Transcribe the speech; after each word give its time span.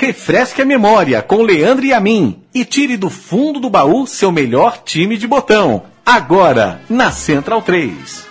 Refresque 0.00 0.62
a 0.62 0.64
memória 0.64 1.20
com 1.20 1.42
Leandro 1.42 1.84
e 1.84 1.92
a 1.92 1.98
mim 1.98 2.44
e 2.54 2.64
tire 2.64 2.96
do 2.96 3.10
fundo 3.10 3.58
do 3.58 3.68
baú 3.68 4.06
seu 4.06 4.30
melhor 4.30 4.80
time 4.84 5.16
de 5.16 5.26
botão. 5.26 5.82
Agora, 6.06 6.80
na 6.88 7.10
Central 7.10 7.62
3. 7.62 8.27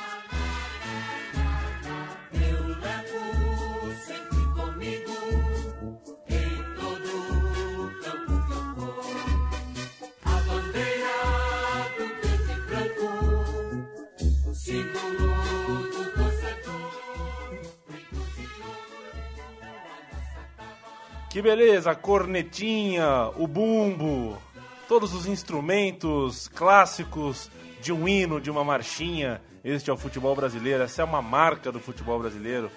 Que 21.37 21.41
beleza, 21.43 21.91
a 21.91 21.95
cornetinha, 21.95 23.29
o 23.35 23.45
bumbo, 23.45 24.39
todos 24.87 25.13
os 25.13 25.27
instrumentos 25.27 26.47
clássicos 26.47 27.51
de 27.79 27.93
um 27.93 28.07
hino, 28.07 28.41
de 28.41 28.49
uma 28.49 28.63
marchinha. 28.63 29.39
Este 29.63 29.91
é 29.91 29.93
o 29.93 29.97
futebol 29.97 30.35
brasileiro, 30.35 30.81
essa 30.81 31.03
é 31.03 31.05
uma 31.05 31.21
marca 31.21 31.71
do 31.71 31.79
futebol 31.79 32.17
brasileiro. 32.17 32.71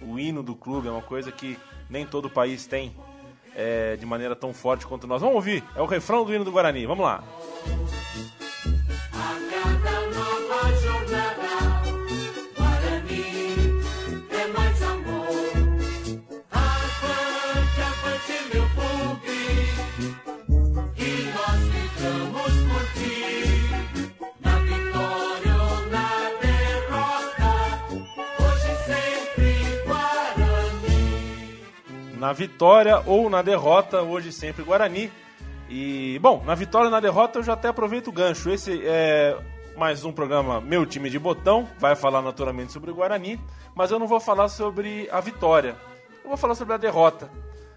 O 0.00 0.18
hino 0.18 0.42
do 0.42 0.56
clube 0.56 0.88
é 0.88 0.90
uma 0.90 1.02
coisa 1.02 1.30
que 1.30 1.58
nem 1.90 2.06
todo 2.06 2.30
país 2.30 2.66
tem 2.66 2.96
é, 3.54 3.96
de 3.96 4.06
maneira 4.06 4.34
tão 4.34 4.54
forte 4.54 4.86
quanto 4.86 5.06
nós. 5.06 5.20
Vamos 5.20 5.36
ouvir, 5.36 5.62
é 5.74 5.82
o 5.82 5.86
refrão 5.86 6.24
do 6.24 6.34
hino 6.34 6.42
do 6.42 6.50
Guarani, 6.50 6.86
vamos 6.86 7.04
lá. 7.04 7.22
Na 32.26 32.32
vitória 32.32 33.00
ou 33.06 33.30
na 33.30 33.40
derrota, 33.40 34.02
hoje 34.02 34.32
sempre 34.32 34.64
Guarani. 34.64 35.12
E, 35.70 36.18
bom, 36.20 36.42
na 36.44 36.56
vitória 36.56 36.86
ou 36.86 36.90
na 36.90 36.98
derrota 36.98 37.38
eu 37.38 37.42
já 37.44 37.52
até 37.52 37.68
aproveito 37.68 38.08
o 38.08 38.12
gancho. 38.12 38.50
Esse 38.50 38.82
é 38.84 39.38
mais 39.76 40.04
um 40.04 40.10
programa 40.10 40.60
Meu 40.60 40.84
Time 40.84 41.08
de 41.08 41.20
Botão, 41.20 41.68
vai 41.78 41.94
falar 41.94 42.22
naturalmente 42.22 42.72
sobre 42.72 42.90
o 42.90 42.94
Guarani, 42.96 43.38
mas 43.76 43.92
eu 43.92 44.00
não 44.00 44.08
vou 44.08 44.18
falar 44.18 44.48
sobre 44.48 45.08
a 45.12 45.20
vitória, 45.20 45.76
eu 46.24 46.28
vou 46.28 46.36
falar 46.36 46.56
sobre 46.56 46.74
a 46.74 46.76
derrota. 46.76 47.30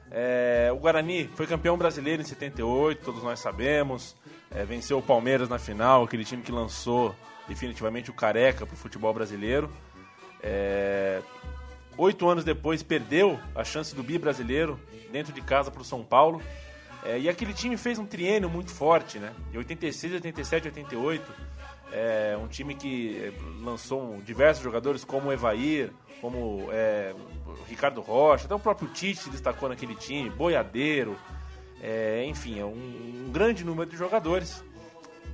É, 0.09 0.71
o 0.73 0.77
Guarani 0.77 1.29
foi 1.35 1.45
campeão 1.45 1.77
brasileiro 1.77 2.23
em 2.23 2.25
78, 2.25 3.05
todos 3.05 3.21
nós 3.21 3.39
sabemos, 3.39 4.15
é, 4.49 4.65
venceu 4.65 4.97
o 4.97 5.03
Palmeiras 5.03 5.47
na 5.47 5.59
final, 5.59 6.05
aquele 6.05 6.25
time 6.25 6.41
que 6.41 6.51
lançou 6.51 7.15
definitivamente 7.47 8.09
o 8.09 8.15
careca 8.15 8.65
para 8.65 8.73
o 8.73 8.77
futebol 8.77 9.13
brasileiro. 9.13 9.69
É, 10.41 11.21
Oito 11.99 12.29
anos 12.29 12.45
depois, 12.45 12.81
perdeu 12.81 13.37
a 13.53 13.65
chance 13.65 13.93
do 13.93 14.01
bi 14.01 14.17
brasileiro 14.17 14.79
dentro 15.11 15.33
de 15.33 15.41
casa 15.41 15.69
para 15.69 15.81
o 15.81 15.83
São 15.83 16.01
Paulo. 16.01 16.41
É, 17.03 17.19
e 17.19 17.27
aquele 17.27 17.53
time 17.53 17.75
fez 17.75 17.99
um 17.99 18.05
triênio 18.05 18.49
muito 18.49 18.71
forte, 18.71 19.19
né? 19.19 19.33
Em 19.53 19.57
86, 19.57 20.13
87, 20.13 20.67
88. 20.69 21.33
É, 21.91 22.39
um 22.41 22.47
time 22.47 22.73
que 22.73 23.17
é, 23.17 23.33
lançou 23.61 24.17
diversos 24.21 24.63
jogadores 24.63 25.03
como 25.03 25.27
o 25.27 25.33
Evair, 25.33 25.91
como 26.21 26.69
é, 26.71 27.13
o 27.45 27.63
Ricardo 27.67 27.99
Rocha, 27.99 28.45
até 28.45 28.55
o 28.55 28.59
próprio 28.59 28.87
Tite 28.87 29.19
se 29.19 29.29
destacou 29.29 29.67
naquele 29.67 29.95
time, 29.95 30.29
Boiadeiro, 30.29 31.17
é, 31.81 32.23
enfim, 32.25 32.59
é 32.59 32.65
um, 32.65 33.25
um, 33.25 33.29
grande 33.29 33.65
número 33.65 33.89
de 33.89 33.97
jogadores. 33.97 34.63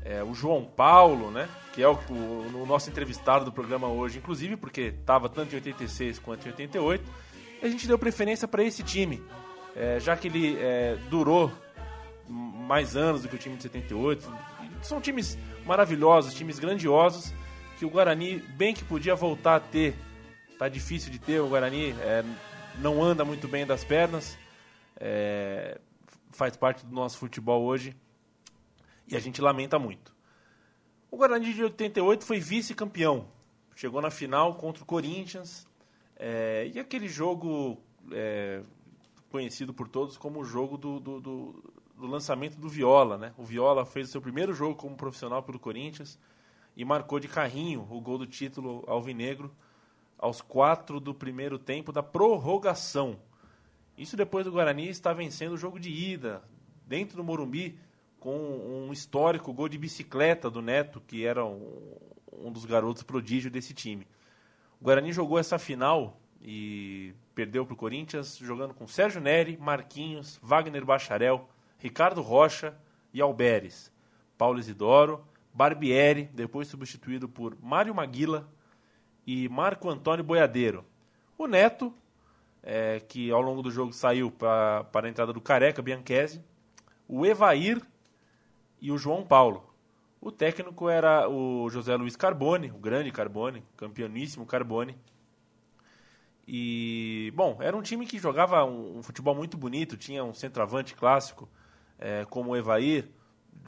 É, 0.05 0.23
o 0.23 0.33
João 0.33 0.63
Paulo, 0.63 1.31
né? 1.31 1.49
que 1.73 1.83
é 1.83 1.87
o, 1.89 1.95
o, 2.09 2.61
o 2.63 2.65
nosso 2.65 2.89
entrevistado 2.89 3.43
do 3.43 3.51
programa 3.51 3.87
hoje, 3.87 4.19
inclusive 4.19 4.55
porque 4.55 4.93
estava 4.97 5.27
tanto 5.27 5.51
em 5.51 5.55
86 5.55 6.19
quanto 6.19 6.45
em 6.45 6.51
88, 6.51 7.03
e 7.61 7.65
a 7.65 7.69
gente 7.69 7.85
deu 7.85 7.99
preferência 7.99 8.47
para 8.47 8.63
esse 8.63 8.81
time, 8.81 9.21
é, 9.75 9.99
já 9.99 10.15
que 10.15 10.29
ele 10.29 10.57
é, 10.57 10.97
durou 11.09 11.51
mais 12.29 12.95
anos 12.95 13.21
do 13.21 13.27
que 13.27 13.35
o 13.35 13.37
time 13.37 13.57
de 13.57 13.63
78. 13.63 14.33
São 14.81 15.01
times 15.01 15.37
maravilhosos, 15.65 16.33
times 16.33 16.59
grandiosos, 16.59 17.33
que 17.77 17.85
o 17.85 17.89
Guarani 17.89 18.39
bem 18.55 18.73
que 18.73 18.83
podia 18.83 19.15
voltar 19.15 19.55
a 19.57 19.59
ter. 19.59 19.95
Tá 20.57 20.69
difícil 20.69 21.11
de 21.11 21.19
ter, 21.19 21.41
o 21.41 21.49
Guarani 21.49 21.91
é, 21.99 22.23
não 22.77 23.03
anda 23.03 23.25
muito 23.25 23.47
bem 23.47 23.65
das 23.65 23.83
pernas, 23.83 24.37
é, 24.97 25.77
faz 26.31 26.55
parte 26.55 26.85
do 26.85 26.95
nosso 26.95 27.17
futebol 27.17 27.63
hoje, 27.63 27.93
e 29.07 29.15
a 29.15 29.19
gente 29.19 29.41
lamenta 29.41 29.77
muito. 29.77 30.15
O 31.11 31.17
Guarani 31.17 31.53
de 31.53 31.63
88 31.63 32.25
foi 32.25 32.39
vice-campeão. 32.39 33.27
Chegou 33.75 34.01
na 34.01 34.11
final 34.11 34.55
contra 34.55 34.83
o 34.83 34.85
Corinthians. 34.85 35.67
É, 36.17 36.69
e 36.73 36.79
aquele 36.79 37.07
jogo 37.07 37.77
é, 38.11 38.61
conhecido 39.29 39.73
por 39.73 39.87
todos 39.87 40.17
como 40.17 40.39
o 40.39 40.45
jogo 40.45 40.77
do, 40.77 40.99
do, 40.99 41.21
do, 41.21 41.73
do, 41.97 42.07
lançamento 42.07 42.57
do 42.57 42.67
Viola. 42.67 43.17
Né? 43.17 43.33
O 43.37 43.43
Viola 43.43 43.85
fez 43.85 44.09
o 44.09 44.11
seu 44.11 44.21
primeiro 44.21 44.53
jogo 44.53 44.75
como 44.75 44.95
profissional 44.95 45.43
pelo 45.43 45.59
Corinthians 45.59 46.19
e 46.75 46.83
marcou 46.83 47.19
de 47.19 47.27
carrinho 47.27 47.87
o 47.89 48.01
gol 48.01 48.17
do 48.17 48.27
título 48.27 48.83
alvinegro 48.87 49.53
aos 50.17 50.41
quatro 50.41 50.99
do 50.99 51.13
primeiro 51.13 51.59
tempo 51.59 51.91
da 51.91 52.01
prorrogação. 52.01 53.19
Isso 53.97 54.17
depois 54.17 54.45
do 54.45 54.51
Guarani 54.51 54.89
estar 54.89 55.13
vencendo 55.13 55.53
o 55.53 55.57
jogo 55.57 55.79
de 55.79 55.89
ida 55.89 56.43
dentro 56.85 57.17
do 57.17 57.23
Morumbi 57.23 57.79
com 58.25 58.87
um 58.87 58.91
histórico 58.91 59.53
gol 59.53 59.69
de 59.69 59.77
bicicleta 59.77 60.49
do 60.49 60.59
Neto, 60.59 60.99
que 60.99 61.27
era 61.27 61.45
um, 61.45 61.95
um 62.31 62.51
dos 62.51 62.65
garotos 62.65 63.03
prodígio 63.03 63.51
desse 63.51 63.71
time. 63.71 64.07
O 64.81 64.83
Guarani 64.83 65.13
jogou 65.13 65.37
essa 65.37 65.59
final 65.59 66.19
e 66.41 67.13
perdeu 67.35 67.67
para 67.67 67.75
o 67.75 67.77
Corinthians, 67.77 68.35
jogando 68.35 68.73
com 68.73 68.87
Sérgio 68.87 69.21
Neri, 69.21 69.59
Marquinhos, 69.61 70.39
Wagner 70.41 70.83
Bacharel, 70.83 71.47
Ricardo 71.77 72.19
Rocha 72.23 72.75
e 73.13 73.21
Alberes. 73.21 73.91
Paulo 74.35 74.57
Isidoro, 74.57 75.23
Barbieri, 75.53 76.27
depois 76.33 76.67
substituído 76.67 77.29
por 77.29 77.55
Mário 77.61 77.93
Maguila 77.93 78.49
e 79.27 79.47
Marco 79.49 79.87
Antônio 79.87 80.23
Boiadeiro. 80.23 80.83
O 81.37 81.45
Neto, 81.45 81.93
é, 82.63 83.01
que 83.01 83.29
ao 83.29 83.41
longo 83.43 83.61
do 83.61 83.69
jogo 83.69 83.93
saiu 83.93 84.31
para 84.31 84.89
a 84.91 85.07
entrada 85.09 85.31
do 85.31 85.39
Careca 85.39 85.79
Bianchese. 85.83 86.43
O 87.07 87.23
Evair 87.23 87.85
e 88.85 88.91
o 88.91 88.99
João 88.99 89.25
Paulo. 89.25 89.73
O 90.21 90.31
técnico 90.31 90.87
era 90.87 91.27
o 91.27 91.67
José 91.71 91.95
Luiz 91.95 92.15
Carbone, 92.15 92.69
o 92.69 92.77
grande 92.77 93.11
Carbone, 93.11 93.63
campeoníssimo 93.75 94.45
Carbone. 94.45 94.95
E, 96.47 97.33
bom, 97.35 97.57
era 97.59 97.75
um 97.75 97.81
time 97.81 98.05
que 98.05 98.19
jogava 98.19 98.63
um, 98.63 98.99
um 98.99 99.03
futebol 99.03 99.33
muito 99.33 99.57
bonito, 99.57 99.97
tinha 99.97 100.23
um 100.23 100.35
centroavante 100.35 100.93
clássico, 100.93 101.49
é, 101.97 102.25
como 102.25 102.51
o 102.51 102.55
Evair, 102.55 103.09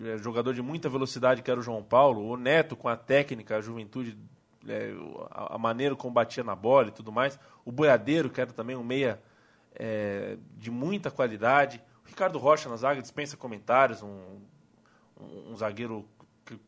é, 0.03 0.19
jogador 0.19 0.53
de 0.53 0.61
muita 0.61 0.87
velocidade 0.87 1.41
que 1.41 1.49
era 1.49 1.59
o 1.59 1.63
João 1.63 1.81
Paulo, 1.81 2.21
o 2.21 2.37
Neto 2.37 2.75
com 2.75 2.87
a 2.87 2.95
técnica, 2.95 3.57
a 3.57 3.61
juventude, 3.61 4.15
é, 4.67 4.93
a, 5.31 5.57
maneira 5.57 5.95
como 5.95 6.13
batia 6.13 6.43
na 6.43 6.55
bola 6.55 6.89
e 6.89 6.91
tudo 6.91 7.11
mais, 7.11 7.39
o 7.65 7.71
Boiadeiro, 7.71 8.29
que 8.29 8.39
era 8.39 8.53
também 8.53 8.75
um 8.75 8.83
meia 8.83 9.19
é, 9.73 10.37
de 10.55 10.69
muita 10.69 11.09
qualidade, 11.09 11.81
o 12.05 12.07
Ricardo 12.07 12.37
Rocha 12.37 12.69
na 12.69 12.75
zaga 12.75 13.01
dispensa 13.01 13.35
comentários, 13.35 14.03
um 14.03 14.39
um, 15.19 15.55
zagueiro 15.55 16.05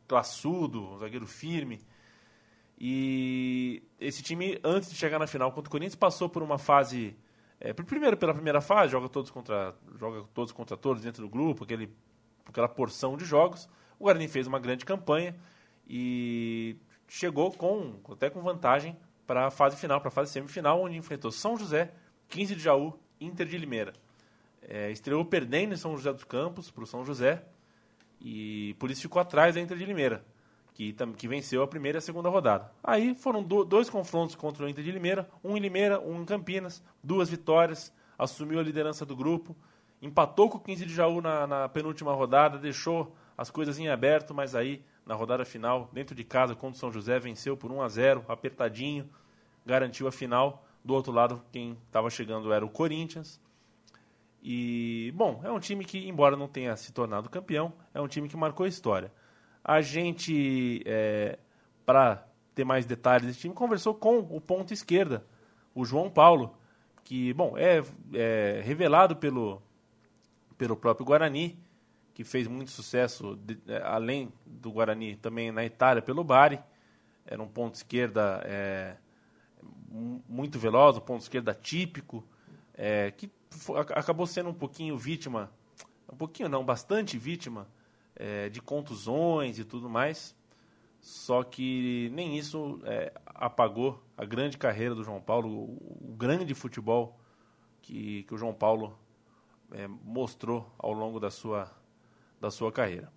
classudo, 0.06 0.82
um 0.82 0.98
zagueiro 0.98 1.26
firme. 1.26 1.80
E 2.78 3.82
esse 3.98 4.22
time, 4.22 4.58
antes 4.64 4.90
de 4.90 4.96
chegar 4.96 5.18
na 5.18 5.26
final 5.26 5.52
contra 5.52 5.68
o 5.68 5.70
Corinthians, 5.70 5.94
passou 5.94 6.28
por 6.28 6.42
uma 6.42 6.58
fase. 6.58 7.16
É, 7.60 7.72
primeiro, 7.74 8.16
pela 8.16 8.32
primeira 8.32 8.60
fase, 8.60 8.92
joga 8.92 9.08
todos 9.08 9.30
contra, 9.30 9.74
joga 9.98 10.24
todos 10.32 10.52
contra 10.52 10.76
todos 10.76 11.02
dentro 11.02 11.22
do 11.22 11.28
grupo, 11.28 11.64
aquele, 11.64 11.94
aquela 12.46 12.68
porção 12.68 13.16
de 13.16 13.24
jogos. 13.24 13.68
O 13.98 14.04
Guarani 14.04 14.28
fez 14.28 14.46
uma 14.46 14.58
grande 14.58 14.84
campanha 14.84 15.36
e 15.86 16.76
chegou 17.06 17.52
com 17.52 18.00
até 18.10 18.30
com 18.30 18.40
vantagem 18.40 18.96
para 19.26 19.46
a 19.46 19.50
fase 19.50 19.76
final, 19.76 20.00
para 20.00 20.08
a 20.08 20.12
fase 20.12 20.32
semifinal, 20.32 20.80
onde 20.80 20.96
enfrentou 20.96 21.30
São 21.30 21.56
José, 21.56 21.92
15 22.28 22.56
de 22.56 22.62
Jaú, 22.62 22.98
Inter 23.20 23.46
de 23.46 23.58
Limeira. 23.58 23.92
É, 24.62 24.90
estreou 24.90 25.24
perdendo 25.24 25.74
em 25.74 25.76
São 25.76 25.96
José 25.96 26.12
dos 26.12 26.24
Campos 26.24 26.70
para 26.70 26.82
o 26.82 26.86
São 26.86 27.04
José, 27.04 27.44
e 28.20 28.74
por 28.78 28.90
isso 28.90 29.02
ficou 29.02 29.20
atrás 29.20 29.54
da 29.54 29.60
Inter 29.60 29.76
de 29.76 29.84
Limeira, 29.84 30.24
que, 30.74 30.94
que 31.16 31.28
venceu 31.28 31.62
a 31.62 31.66
primeira 31.66 31.96
e 31.96 32.00
a 32.00 32.02
segunda 32.02 32.28
rodada. 32.28 32.70
Aí 32.82 33.14
foram 33.14 33.42
do, 33.42 33.64
dois 33.64 33.88
confrontos 33.88 34.34
contra 34.34 34.64
o 34.64 34.68
Inter 34.68 34.84
de 34.84 34.92
Limeira, 34.92 35.28
um 35.42 35.56
em 35.56 35.60
Limeira, 35.60 36.00
um 36.00 36.22
em 36.22 36.24
Campinas, 36.24 36.82
duas 37.02 37.28
vitórias, 37.28 37.92
assumiu 38.18 38.60
a 38.60 38.62
liderança 38.62 39.06
do 39.06 39.16
grupo, 39.16 39.56
empatou 40.02 40.50
com 40.50 40.58
o 40.58 40.60
15 40.60 40.84
de 40.84 40.94
Jaú 40.94 41.20
na, 41.20 41.46
na 41.46 41.68
penúltima 41.68 42.12
rodada, 42.12 42.58
deixou 42.58 43.14
as 43.36 43.50
coisas 43.50 43.78
em 43.78 43.88
aberto, 43.88 44.34
mas 44.34 44.54
aí 44.54 44.84
na 45.06 45.14
rodada 45.14 45.44
final, 45.44 45.90
dentro 45.92 46.14
de 46.14 46.22
casa 46.22 46.54
contra 46.54 46.76
o 46.76 46.78
São 46.78 46.92
José, 46.92 47.18
venceu 47.18 47.56
por 47.56 47.72
1 47.72 47.82
a 47.82 47.88
0, 47.88 48.24
apertadinho, 48.28 49.08
garantiu 49.64 50.06
a 50.06 50.12
final. 50.12 50.64
Do 50.84 50.94
outro 50.94 51.12
lado, 51.12 51.42
quem 51.50 51.76
estava 51.86 52.08
chegando 52.10 52.52
era 52.52 52.64
o 52.64 52.68
Corinthians. 52.68 53.40
E, 54.42 55.12
bom, 55.14 55.40
é 55.44 55.50
um 55.50 55.60
time 55.60 55.84
que, 55.84 56.08
embora 56.08 56.36
não 56.36 56.48
tenha 56.48 56.74
se 56.76 56.92
tornado 56.92 57.28
campeão, 57.28 57.72
é 57.92 58.00
um 58.00 58.08
time 58.08 58.28
que 58.28 58.36
marcou 58.36 58.66
história. 58.66 59.12
A 59.62 59.80
gente, 59.80 60.82
é, 60.86 61.38
para 61.84 62.26
ter 62.54 62.64
mais 62.64 62.86
detalhes 62.86 63.26
desse 63.26 63.40
time, 63.40 63.54
conversou 63.54 63.94
com 63.94 64.18
o 64.18 64.40
ponto 64.40 64.72
esquerda, 64.72 65.26
o 65.74 65.84
João 65.84 66.10
Paulo, 66.10 66.56
que, 67.04 67.32
bom, 67.34 67.56
é, 67.56 67.82
é 68.14 68.62
revelado 68.64 69.16
pelo, 69.16 69.62
pelo 70.56 70.76
próprio 70.76 71.04
Guarani, 71.04 71.58
que 72.14 72.24
fez 72.24 72.46
muito 72.46 72.70
sucesso, 72.70 73.36
de, 73.36 73.58
é, 73.66 73.82
além 73.82 74.32
do 74.46 74.70
Guarani, 74.72 75.16
também 75.16 75.52
na 75.52 75.64
Itália, 75.64 76.02
pelo 76.02 76.24
Bari. 76.24 76.60
Era 77.26 77.42
um 77.42 77.48
ponto 77.48 77.74
esquerda 77.74 78.42
é, 78.44 78.96
muito 80.28 80.58
veloz, 80.58 80.96
um 80.96 81.00
ponto 81.00 81.22
esquerda 81.22 81.54
típico, 81.54 82.26
é, 82.82 83.10
que 83.10 83.30
acabou 83.94 84.26
sendo 84.26 84.48
um 84.48 84.54
pouquinho 84.54 84.96
vítima, 84.96 85.52
um 86.10 86.16
pouquinho 86.16 86.48
não, 86.48 86.64
bastante 86.64 87.18
vítima 87.18 87.68
é, 88.16 88.48
de 88.48 88.62
contusões 88.62 89.58
e 89.58 89.64
tudo 89.64 89.88
mais. 89.88 90.34
Só 90.98 91.42
que 91.42 92.10
nem 92.14 92.38
isso 92.38 92.80
é, 92.84 93.12
apagou 93.26 94.02
a 94.16 94.24
grande 94.24 94.56
carreira 94.56 94.94
do 94.94 95.04
João 95.04 95.20
Paulo, 95.20 95.48
o, 95.50 96.10
o 96.10 96.14
grande 96.16 96.54
futebol 96.54 97.20
que, 97.82 98.22
que 98.22 98.34
o 98.34 98.38
João 98.38 98.54
Paulo 98.54 98.98
é, 99.72 99.86
mostrou 99.86 100.74
ao 100.78 100.92
longo 100.94 101.20
da 101.20 101.30
sua, 101.30 101.70
da 102.40 102.50
sua 102.50 102.72
carreira. 102.72 103.12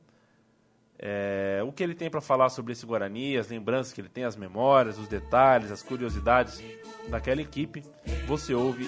É, 0.99 1.61
o 1.65 1.71
que 1.71 1.83
ele 1.83 1.95
tem 1.95 2.09
para 2.09 2.21
falar 2.21 2.49
sobre 2.49 2.73
esse 2.73 2.85
Guarani, 2.85 3.37
as 3.37 3.47
lembranças 3.47 3.93
que 3.93 4.01
ele 4.01 4.09
tem, 4.09 4.25
as 4.25 4.35
memórias, 4.35 4.97
os 4.97 5.07
detalhes, 5.07 5.71
as 5.71 5.81
curiosidades 5.81 6.61
daquela 7.09 7.41
equipe, 7.41 7.83
você 8.27 8.53
ouve 8.53 8.87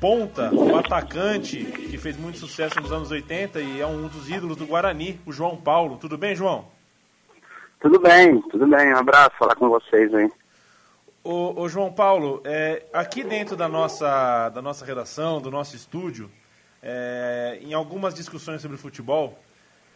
ponta, 0.00 0.54
o 0.54 0.76
atacante, 0.76 1.64
que 1.64 1.98
fez 1.98 2.16
muito 2.16 2.38
sucesso 2.38 2.80
nos 2.80 2.92
anos 2.92 3.10
80 3.10 3.60
e 3.60 3.80
é 3.80 3.86
um 3.86 4.06
dos 4.06 4.30
ídolos 4.30 4.56
do 4.56 4.66
Guarani, 4.66 5.20
o 5.26 5.32
João 5.32 5.56
Paulo. 5.56 5.98
Tudo 5.98 6.16
bem, 6.16 6.34
João? 6.34 6.66
Tudo 7.80 7.98
bem, 7.98 8.40
tudo 8.42 8.66
bem. 8.66 8.92
Um 8.92 8.96
abraço, 8.96 9.36
falar 9.38 9.56
com 9.56 9.68
vocês 9.68 10.12
aí. 10.14 10.30
O, 11.24 11.62
o 11.62 11.68
João 11.68 11.92
Paulo, 11.92 12.40
é, 12.44 12.84
aqui 12.92 13.24
dentro 13.24 13.56
da 13.56 13.68
nossa, 13.68 14.48
da 14.50 14.62
nossa 14.62 14.84
redação, 14.84 15.40
do 15.40 15.50
nosso 15.50 15.74
estúdio, 15.74 16.30
é, 16.82 17.58
em 17.60 17.74
algumas 17.74 18.14
discussões 18.14 18.62
sobre 18.62 18.76
futebol, 18.76 19.38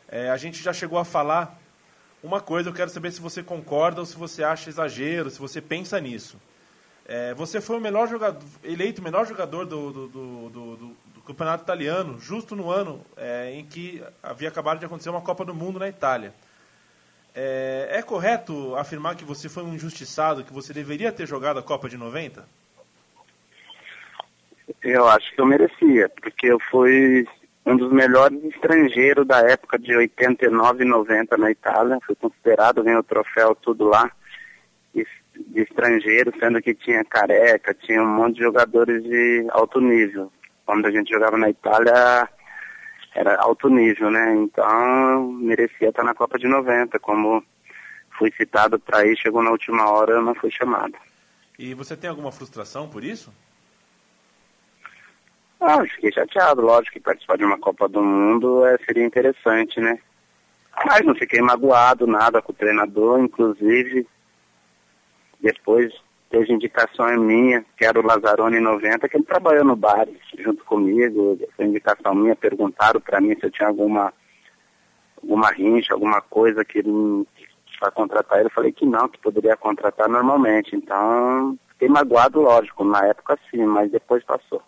é, 0.08 0.30
a 0.30 0.36
gente 0.36 0.62
já 0.62 0.72
chegou 0.72 0.98
a 0.98 1.04
falar 1.04 1.58
uma 2.22 2.40
coisa, 2.40 2.68
eu 2.68 2.74
quero 2.74 2.90
saber 2.90 3.12
se 3.12 3.20
você 3.20 3.42
concorda 3.42 4.00
ou 4.00 4.06
se 4.06 4.16
você 4.16 4.42
acha 4.42 4.68
exagero, 4.68 5.30
se 5.30 5.38
você 5.38 5.60
pensa 5.60 5.98
nisso. 6.00 6.38
É, 7.06 7.34
você 7.34 7.60
foi 7.60 7.76
o 7.76 7.80
melhor 7.80 8.08
jogador, 8.08 8.40
eleito 8.62 9.00
o 9.00 9.04
melhor 9.04 9.26
jogador 9.26 9.66
do, 9.66 9.92
do, 9.92 10.08
do, 10.08 10.48
do, 10.50 10.76
do 10.76 11.20
campeonato 11.26 11.64
italiano, 11.64 12.18
justo 12.18 12.54
no 12.54 12.70
ano 12.70 13.04
é, 13.16 13.52
em 13.54 13.64
que 13.64 14.02
havia 14.22 14.48
acabado 14.48 14.78
de 14.78 14.86
acontecer 14.86 15.10
uma 15.10 15.20
Copa 15.20 15.44
do 15.44 15.54
Mundo 15.54 15.78
na 15.78 15.88
Itália. 15.88 16.32
É, 17.34 17.88
é, 17.92 18.02
correto 18.02 18.76
afirmar 18.76 19.16
que 19.16 19.24
você 19.24 19.48
foi 19.48 19.62
um 19.62 19.74
injustiçado, 19.74 20.44
que 20.44 20.52
você 20.52 20.72
deveria 20.72 21.10
ter 21.10 21.26
jogado 21.26 21.58
a 21.58 21.62
Copa 21.62 21.88
de 21.88 21.96
90? 21.96 22.46
Eu 24.82 25.08
acho 25.08 25.34
que 25.34 25.40
eu 25.40 25.46
merecia, 25.46 26.08
porque 26.08 26.46
eu 26.46 26.58
fui 26.70 27.26
um 27.64 27.76
dos 27.76 27.92
melhores 27.92 28.42
estrangeiros 28.44 29.26
da 29.26 29.38
época 29.40 29.78
de 29.78 29.94
89 29.94 30.84
e 30.84 30.86
90 30.86 31.36
na 31.36 31.50
Itália. 31.50 31.98
Fui 32.04 32.14
considerado, 32.14 32.82
ganhei 32.82 32.98
o 32.98 33.02
troféu 33.02 33.54
tudo 33.54 33.84
lá 33.88 34.10
de 35.34 35.62
estrangeiros, 35.62 36.34
sendo 36.38 36.60
que 36.60 36.74
tinha 36.74 37.04
careca, 37.04 37.74
tinha 37.74 38.02
um 38.02 38.06
monte 38.06 38.36
de 38.36 38.42
jogadores 38.42 39.02
de 39.02 39.46
alto 39.50 39.80
nível. 39.80 40.32
Quando 40.64 40.86
a 40.86 40.90
gente 40.90 41.10
jogava 41.10 41.36
na 41.36 41.50
Itália, 41.50 42.28
era 43.14 43.36
alto 43.40 43.68
nível, 43.68 44.10
né? 44.10 44.34
Então, 44.36 45.32
merecia 45.32 45.88
estar 45.88 46.02
na 46.02 46.14
Copa 46.14 46.38
de 46.38 46.46
90. 46.46 46.98
Como 46.98 47.42
fui 48.18 48.32
citado 48.36 48.78
para 48.78 49.06
ir, 49.06 49.16
chegou 49.16 49.42
na 49.42 49.50
última 49.50 49.90
hora, 49.90 50.12
eu 50.12 50.22
não 50.22 50.34
fui 50.34 50.50
chamado. 50.50 50.94
E 51.58 51.74
você 51.74 51.96
tem 51.96 52.08
alguma 52.08 52.32
frustração 52.32 52.88
por 52.88 53.04
isso? 53.04 53.32
Ah, 55.60 55.84
fiquei 55.84 56.12
chateado. 56.12 56.60
Lógico 56.60 56.94
que 56.94 57.00
participar 57.00 57.36
de 57.36 57.44
uma 57.44 57.58
Copa 57.58 57.88
do 57.88 58.02
Mundo 58.02 58.64
é, 58.66 58.78
seria 58.78 59.04
interessante, 59.04 59.80
né? 59.80 59.98
Mas 60.86 61.04
não 61.04 61.14
fiquei 61.14 61.40
magoado, 61.40 62.06
nada 62.06 62.40
com 62.40 62.50
o 62.52 62.54
treinador, 62.54 63.20
inclusive 63.20 64.06
depois 65.42 65.92
teve 66.30 66.52
indicação 66.52 67.06
minha, 67.18 67.64
que 67.76 67.84
era 67.84 67.98
o 68.00 68.06
Lazzaroni 68.06 68.58
90, 68.58 69.08
que 69.08 69.16
ele 69.16 69.24
trabalhou 69.24 69.64
no 69.64 69.76
bar 69.76 70.08
junto 70.38 70.64
comigo. 70.64 71.38
Essa 71.42 71.64
indicação 71.64 72.14
minha, 72.14 72.34
perguntaram 72.34 73.00
para 73.00 73.20
mim 73.20 73.34
se 73.38 73.44
eu 73.44 73.50
tinha 73.50 73.68
alguma, 73.68 74.12
alguma 75.22 75.50
rincha, 75.50 75.92
alguma 75.92 76.22
coisa 76.22 76.64
que 76.64 76.82
para 77.82 77.90
contratar 77.90 78.38
ele. 78.38 78.46
Eu 78.46 78.52
falei 78.52 78.72
que 78.72 78.86
não, 78.86 79.08
que 79.08 79.18
poderia 79.18 79.56
contratar 79.56 80.08
normalmente. 80.08 80.76
Então, 80.76 81.58
fiquei 81.70 81.88
magoado, 81.88 82.40
lógico, 82.40 82.84
na 82.84 83.04
época 83.06 83.36
sim, 83.50 83.64
mas 83.64 83.90
depois 83.90 84.22
passou. 84.22 84.62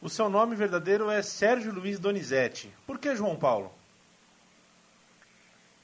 O 0.00 0.08
seu 0.08 0.30
nome 0.30 0.56
verdadeiro 0.56 1.10
é 1.10 1.20
Sérgio 1.22 1.74
Luiz 1.74 1.98
Donizete. 1.98 2.72
Por 2.86 2.98
que 2.98 3.14
João 3.14 3.36
Paulo? 3.36 3.77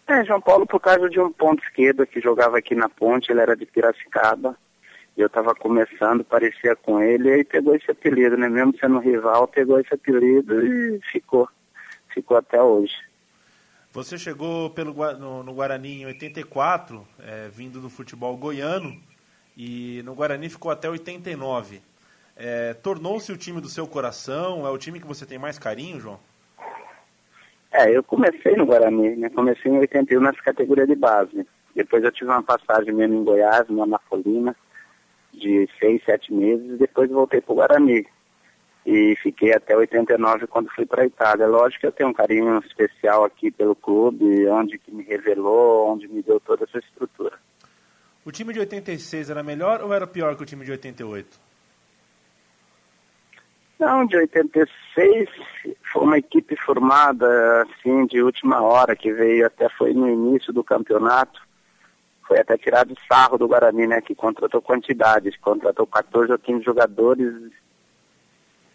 É, 0.06 0.24
João 0.24 0.40
Paulo 0.40 0.66
por 0.66 0.80
causa 0.80 1.08
de 1.08 1.18
um 1.18 1.32
ponto 1.32 1.62
esquerdo 1.64 2.06
que 2.06 2.20
jogava 2.20 2.58
aqui 2.58 2.74
na 2.74 2.88
ponte, 2.88 3.30
ele 3.30 3.40
era 3.40 3.56
de 3.56 3.64
Piracicaba. 3.64 4.56
E 5.16 5.20
eu 5.20 5.28
estava 5.28 5.54
começando, 5.54 6.24
parecia 6.24 6.74
com 6.74 7.00
ele, 7.00 7.28
e 7.28 7.32
aí 7.32 7.44
pegou 7.44 7.74
esse 7.74 7.90
apelido, 7.90 8.36
né? 8.36 8.48
Mesmo 8.48 8.76
sendo 8.78 8.98
rival, 8.98 9.46
pegou 9.46 9.78
esse 9.78 9.94
apelido 9.94 10.66
e 10.66 11.00
ficou. 11.12 11.48
Ficou 12.08 12.36
até 12.36 12.60
hoje. 12.60 12.94
Você 13.92 14.18
chegou 14.18 14.70
pelo, 14.70 14.92
no, 14.92 15.44
no 15.44 15.54
Guarani 15.54 16.02
em 16.02 16.06
84, 16.06 17.06
é, 17.20 17.48
vindo 17.48 17.80
do 17.80 17.88
futebol 17.88 18.36
goiano, 18.36 19.00
e 19.56 20.02
no 20.04 20.14
Guarani 20.14 20.48
ficou 20.48 20.70
até 20.70 20.90
89. 20.90 21.80
É, 22.36 22.74
Tornou-se 22.74 23.30
o 23.30 23.36
time 23.36 23.60
do 23.60 23.68
seu 23.68 23.86
coração? 23.86 24.66
É 24.66 24.70
o 24.70 24.78
time 24.78 24.98
que 24.98 25.06
você 25.06 25.24
tem 25.24 25.38
mais 25.38 25.60
carinho, 25.60 26.00
João? 26.00 26.18
É, 27.74 27.90
eu 27.90 28.04
comecei 28.04 28.54
no 28.54 28.66
Guarani, 28.66 29.16
né? 29.16 29.28
Comecei 29.30 29.68
em 29.72 29.78
81 29.80 30.20
nessa 30.20 30.40
categoria 30.40 30.86
de 30.86 30.94
base. 30.94 31.44
Depois 31.74 32.04
eu 32.04 32.12
tive 32.12 32.30
uma 32.30 32.40
passagem 32.40 32.94
mesmo 32.94 33.16
em 33.16 33.24
Goiás, 33.24 33.68
na 33.68 33.82
Anafolina, 33.82 34.54
de 35.32 35.68
seis, 35.80 36.00
sete 36.04 36.32
meses, 36.32 36.78
depois 36.78 37.10
voltei 37.10 37.40
para 37.40 37.52
o 37.52 37.56
Guarani. 37.56 38.06
E 38.86 39.16
fiquei 39.20 39.52
até 39.52 39.76
89 39.76 40.46
quando 40.46 40.70
fui 40.70 40.86
para 40.86 41.02
a 41.02 41.06
Itália. 41.06 41.48
Lógico 41.48 41.80
que 41.80 41.86
eu 41.88 41.92
tenho 41.92 42.10
um 42.10 42.12
carinho 42.12 42.58
especial 42.64 43.24
aqui 43.24 43.50
pelo 43.50 43.74
clube, 43.74 44.46
onde 44.46 44.78
que 44.78 44.92
me 44.92 45.02
revelou, 45.02 45.88
onde 45.88 46.06
me 46.06 46.22
deu 46.22 46.38
toda 46.38 46.62
essa 46.62 46.78
estrutura. 46.78 47.36
O 48.24 48.30
time 48.30 48.52
de 48.52 48.60
86 48.60 49.30
era 49.30 49.42
melhor 49.42 49.82
ou 49.82 49.92
era 49.92 50.06
pior 50.06 50.36
que 50.36 50.44
o 50.44 50.46
time 50.46 50.64
de 50.64 50.70
88? 50.70 51.40
Não, 53.84 54.06
de 54.06 54.16
86 54.16 55.28
foi 55.92 56.02
uma 56.02 56.16
equipe 56.16 56.56
formada 56.56 57.26
assim 57.64 58.06
de 58.06 58.22
última 58.22 58.62
hora 58.62 58.96
que 58.96 59.12
veio 59.12 59.46
até 59.46 59.68
foi 59.68 59.92
no 59.92 60.08
início 60.08 60.54
do 60.54 60.64
campeonato. 60.64 61.38
Foi 62.26 62.40
até 62.40 62.56
tirado 62.56 62.96
sarro 63.06 63.36
do 63.36 63.46
Guarani, 63.46 63.86
né, 63.86 64.00
que 64.00 64.14
contratou 64.14 64.62
quantidades, 64.62 65.36
contratou 65.36 65.86
14 65.86 66.32
ou 66.32 66.38
15 66.38 66.64
jogadores 66.64 67.52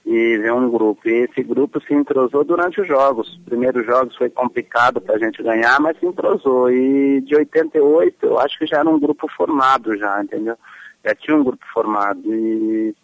e 0.05 0.37
veio 0.37 0.55
um 0.55 0.69
grupo. 0.69 1.09
E 1.09 1.23
esse 1.23 1.41
grupo 1.41 1.81
se 1.81 1.91
entrosou 1.91 2.43
durante 2.43 2.79
os 2.79 2.87
jogos. 2.87 3.29
Os 3.29 3.37
primeiros 3.39 3.83
jogos 3.87 4.15
foi 4.15 4.29
complicado 4.29 5.01
para 5.01 5.15
a 5.15 5.19
gente 5.19 5.41
ganhar, 5.41 5.79
mas 5.79 5.97
se 5.97 6.05
entrosou. 6.05 6.69
E 6.69 7.19
de 7.21 7.35
88 7.35 8.27
eu 8.27 8.37
acho 8.37 8.59
que 8.59 8.67
já 8.67 8.77
era 8.77 8.89
um 8.89 8.99
grupo 8.99 9.27
formado 9.35 9.97
já, 9.97 10.21
entendeu? 10.21 10.55
Já 11.03 11.15
tinha 11.15 11.35
um 11.35 11.43
grupo 11.43 11.65
formado. 11.73 12.21
E 12.31 12.95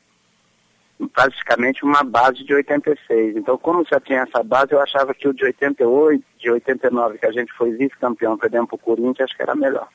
praticamente 1.13 1.83
uma 1.83 2.03
base 2.03 2.43
de 2.43 2.53
86. 2.53 3.37
Então, 3.37 3.57
como 3.57 3.85
já 3.85 3.99
tinha 3.99 4.21
essa 4.21 4.43
base, 4.43 4.71
eu 4.71 4.81
achava 4.81 5.13
que 5.13 5.27
o 5.27 5.33
de 5.33 5.43
88, 5.45 6.23
de 6.39 6.51
89, 6.51 7.17
que 7.17 7.25
a 7.25 7.31
gente 7.31 7.51
foi 7.53 7.71
vice-campeão, 7.71 8.37
perdendo 8.37 8.67
para 8.67 8.75
o 8.75 8.79
Corinthians, 8.79 9.29
acho 9.29 9.35
que 9.35 9.43
era 9.43 9.55
melhor. 9.55 9.87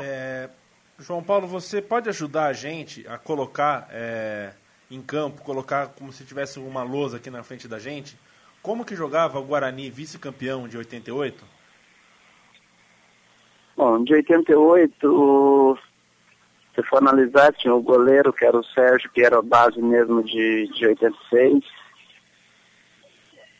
É, 0.00 0.48
João 0.98 1.22
Paulo, 1.22 1.46
você 1.46 1.80
pode 1.80 2.08
ajudar 2.08 2.46
a 2.46 2.52
gente 2.52 3.06
a 3.08 3.16
colocar 3.16 3.88
é, 3.90 4.52
em 4.90 5.00
campo, 5.00 5.42
colocar 5.42 5.88
como 5.88 6.12
se 6.12 6.24
tivesse 6.24 6.58
uma 6.58 6.82
lousa 6.82 7.16
aqui 7.16 7.30
na 7.30 7.42
frente 7.42 7.66
da 7.68 7.78
gente, 7.78 8.18
Como 8.60 8.84
que 8.84 8.96
jogava 8.96 9.38
o 9.38 9.44
Guarani 9.44 9.88
vice-campeão 9.88 10.68
de 10.68 10.76
88? 10.76 11.44
Bom, 13.76 14.02
de 14.02 14.12
88, 14.14 15.78
se 16.78 16.82
for 16.84 16.98
analisar, 16.98 17.52
tinha 17.54 17.74
o 17.74 17.82
goleiro, 17.82 18.32
que 18.32 18.44
era 18.44 18.56
o 18.56 18.64
Sérgio, 18.64 19.10
que 19.10 19.20
era 19.20 19.38
a 19.38 19.42
base 19.42 19.82
mesmo 19.82 20.22
de, 20.22 20.68
de 20.68 20.86
86. 20.86 21.64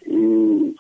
E 0.07 0.77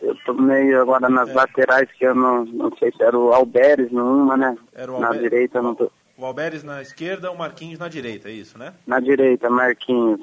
eu 0.00 0.16
tô 0.24 0.32
meio 0.32 0.80
agora 0.80 1.10
nas 1.10 1.28
é. 1.28 1.34
laterais, 1.34 1.90
que 1.92 2.06
eu 2.06 2.14
não, 2.14 2.44
não 2.46 2.74
sei 2.78 2.90
se 2.92 3.02
era 3.02 3.18
o 3.18 3.34
Alberes 3.34 3.92
numa, 3.92 4.34
né? 4.36 4.56
Era 4.74 4.90
o 4.90 4.98
na 4.98 5.12
direita 5.12 5.60
não 5.60 5.74
tô... 5.74 5.90
O 6.16 6.24
Alberes 6.24 6.64
na 6.64 6.80
esquerda, 6.80 7.30
o 7.30 7.36
Marquinhos 7.36 7.78
na 7.78 7.88
direita, 7.88 8.30
é 8.30 8.32
isso, 8.32 8.58
né? 8.58 8.72
Na 8.86 8.98
direita, 8.98 9.50
Marquinhos. 9.50 10.20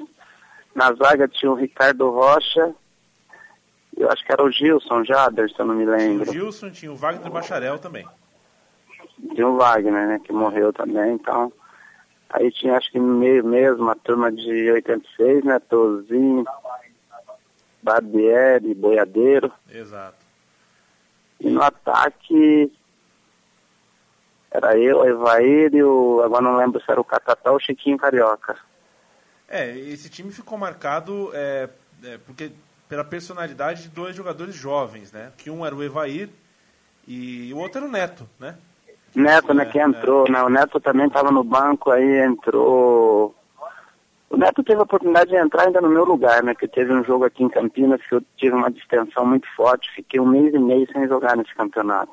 Na 0.74 0.92
zaga 0.94 1.28
tinha 1.28 1.50
o 1.50 1.54
Ricardo 1.54 2.10
Rocha, 2.10 2.74
eu 3.96 4.10
acho 4.10 4.24
que 4.26 4.32
era 4.32 4.42
o 4.42 4.50
Gilson 4.50 5.04
Jader, 5.04 5.48
se 5.48 5.60
eu 5.60 5.64
não 5.64 5.76
me 5.76 5.86
lembro. 5.86 6.26
Tinha 6.26 6.42
o 6.42 6.44
Gilson, 6.44 6.70
tinha 6.70 6.92
o 6.92 6.96
Wagner 6.96 7.30
Bacharel 7.30 7.78
também. 7.78 8.04
Tinha 9.34 9.48
o 9.48 9.56
Wagner, 9.56 10.08
né, 10.08 10.20
que 10.22 10.32
morreu 10.32 10.72
também, 10.72 11.14
então... 11.14 11.52
Aí 12.28 12.50
tinha, 12.50 12.76
acho 12.76 12.90
que 12.90 12.98
meio 12.98 13.44
mesmo, 13.44 13.88
a 13.88 13.94
turma 13.94 14.32
de 14.32 14.70
86, 14.72 15.44
né, 15.44 15.60
Tozinho, 15.60 16.44
Barbieri, 17.80 18.74
Boiadeiro. 18.74 19.52
Exato. 19.70 20.26
E 21.38 21.48
no 21.48 21.62
ataque 21.62 22.72
era 24.50 24.76
eu, 24.76 25.04
Evair 25.04 25.74
e 25.74 25.82
o. 25.82 26.22
Agora 26.24 26.42
não 26.42 26.56
lembro 26.56 26.80
se 26.80 26.90
era 26.90 27.00
o 27.00 27.04
Catatá 27.04 27.50
ou 27.50 27.58
o 27.58 27.60
Chiquinho 27.60 27.98
Carioca. 27.98 28.56
É, 29.48 29.70
esse 29.78 30.08
time 30.08 30.32
ficou 30.32 30.58
marcado 30.58 31.30
é, 31.32 31.68
é, 32.02 32.18
porque 32.18 32.50
pela 32.88 33.04
personalidade 33.04 33.82
de 33.82 33.88
dois 33.88 34.16
jogadores 34.16 34.54
jovens, 34.54 35.12
né? 35.12 35.32
Que 35.36 35.50
um 35.50 35.64
era 35.64 35.74
o 35.74 35.82
Evair 35.82 36.28
e 37.06 37.52
o 37.52 37.58
outro 37.58 37.78
era 37.78 37.86
o 37.86 37.90
Neto, 37.90 38.28
né? 38.40 38.56
Neto, 39.16 39.54
né, 39.54 39.64
que 39.64 39.78
entrou, 39.78 40.30
né? 40.30 40.42
O 40.42 40.50
Neto 40.50 40.78
também 40.78 41.06
estava 41.06 41.30
no 41.30 41.42
banco, 41.42 41.90
aí 41.90 42.20
entrou. 42.20 43.34
O 44.28 44.36
Neto 44.36 44.62
teve 44.62 44.78
a 44.78 44.84
oportunidade 44.84 45.30
de 45.30 45.36
entrar 45.36 45.64
ainda 45.64 45.80
no 45.80 45.88
meu 45.88 46.04
lugar, 46.04 46.42
né? 46.42 46.54
Que 46.54 46.68
teve 46.68 46.92
um 46.92 47.02
jogo 47.02 47.24
aqui 47.24 47.42
em 47.42 47.48
Campinas 47.48 48.00
que 48.06 48.14
eu 48.14 48.22
tive 48.36 48.54
uma 48.54 48.70
distensão 48.70 49.24
muito 49.24 49.48
forte, 49.56 49.90
fiquei 49.94 50.20
um 50.20 50.26
mês 50.26 50.52
e 50.52 50.58
meio 50.58 50.86
sem 50.92 51.08
jogar 51.08 51.34
nesse 51.34 51.54
campeonato. 51.54 52.12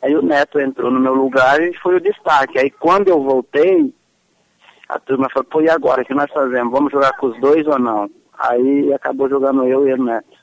Aí 0.00 0.14
o 0.14 0.22
Neto 0.22 0.60
entrou 0.60 0.92
no 0.92 1.00
meu 1.00 1.14
lugar 1.14 1.60
e 1.60 1.76
foi 1.78 1.96
o 1.96 2.00
destaque. 2.00 2.58
Aí 2.58 2.70
quando 2.70 3.08
eu 3.08 3.20
voltei, 3.20 3.92
a 4.88 5.00
turma 5.00 5.28
falou, 5.30 5.48
pô, 5.50 5.60
e 5.60 5.68
agora? 5.68 6.02
O 6.02 6.04
que 6.04 6.14
nós 6.14 6.30
fazemos? 6.30 6.72
Vamos 6.72 6.92
jogar 6.92 7.16
com 7.16 7.26
os 7.26 7.40
dois 7.40 7.66
ou 7.66 7.80
não? 7.80 8.08
Aí 8.38 8.92
acabou 8.92 9.28
jogando 9.28 9.64
eu 9.64 9.88
e 9.88 9.92
o 9.92 10.04
Neto. 10.04 10.36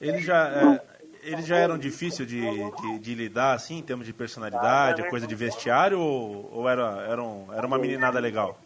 Eles 0.00 0.24
já, 0.24 0.48
é, 0.48 0.82
eles 1.24 1.46
já 1.46 1.56
eram 1.56 1.78
difíceis 1.78 2.28
de, 2.28 2.40
de, 2.40 2.98
de, 2.98 3.14
lidar, 3.14 3.54
assim, 3.54 3.78
em 3.78 3.82
termos 3.82 4.06
de 4.06 4.12
personalidade, 4.12 5.08
coisa 5.08 5.26
de 5.26 5.34
vestiário, 5.34 5.98
ou, 5.98 6.50
ou 6.52 6.68
era, 6.68 7.06
era, 7.08 7.22
um, 7.22 7.46
era 7.52 7.66
uma 7.66 7.78
meninada 7.78 8.20
legal? 8.20 8.58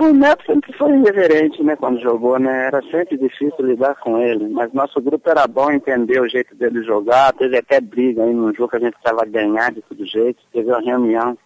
O 0.00 0.12
Neto 0.12 0.44
sempre 0.46 0.72
foi 0.74 0.92
irreverente, 0.92 1.60
né, 1.64 1.74
quando 1.74 2.00
jogou, 2.00 2.38
né? 2.38 2.66
Era 2.66 2.80
sempre 2.82 3.16
difícil 3.16 3.66
lidar 3.66 3.96
com 3.96 4.18
ele. 4.18 4.46
Mas 4.48 4.72
nosso 4.72 5.00
grupo 5.00 5.28
era 5.28 5.46
bom 5.48 5.72
entender 5.72 6.20
o 6.20 6.28
jeito 6.28 6.54
dele 6.54 6.84
jogar. 6.84 7.32
Teve 7.32 7.58
até 7.58 7.80
briga 7.80 8.22
aí 8.22 8.32
num 8.32 8.54
jogo 8.54 8.70
que 8.70 8.76
a 8.76 8.80
gente 8.80 8.96
estava 8.96 9.24
ganhar 9.24 9.72
de 9.72 9.82
todo 9.82 10.06
jeito. 10.06 10.40
Teve 10.52 10.68
uma 10.68 10.80
reunião 10.80 11.36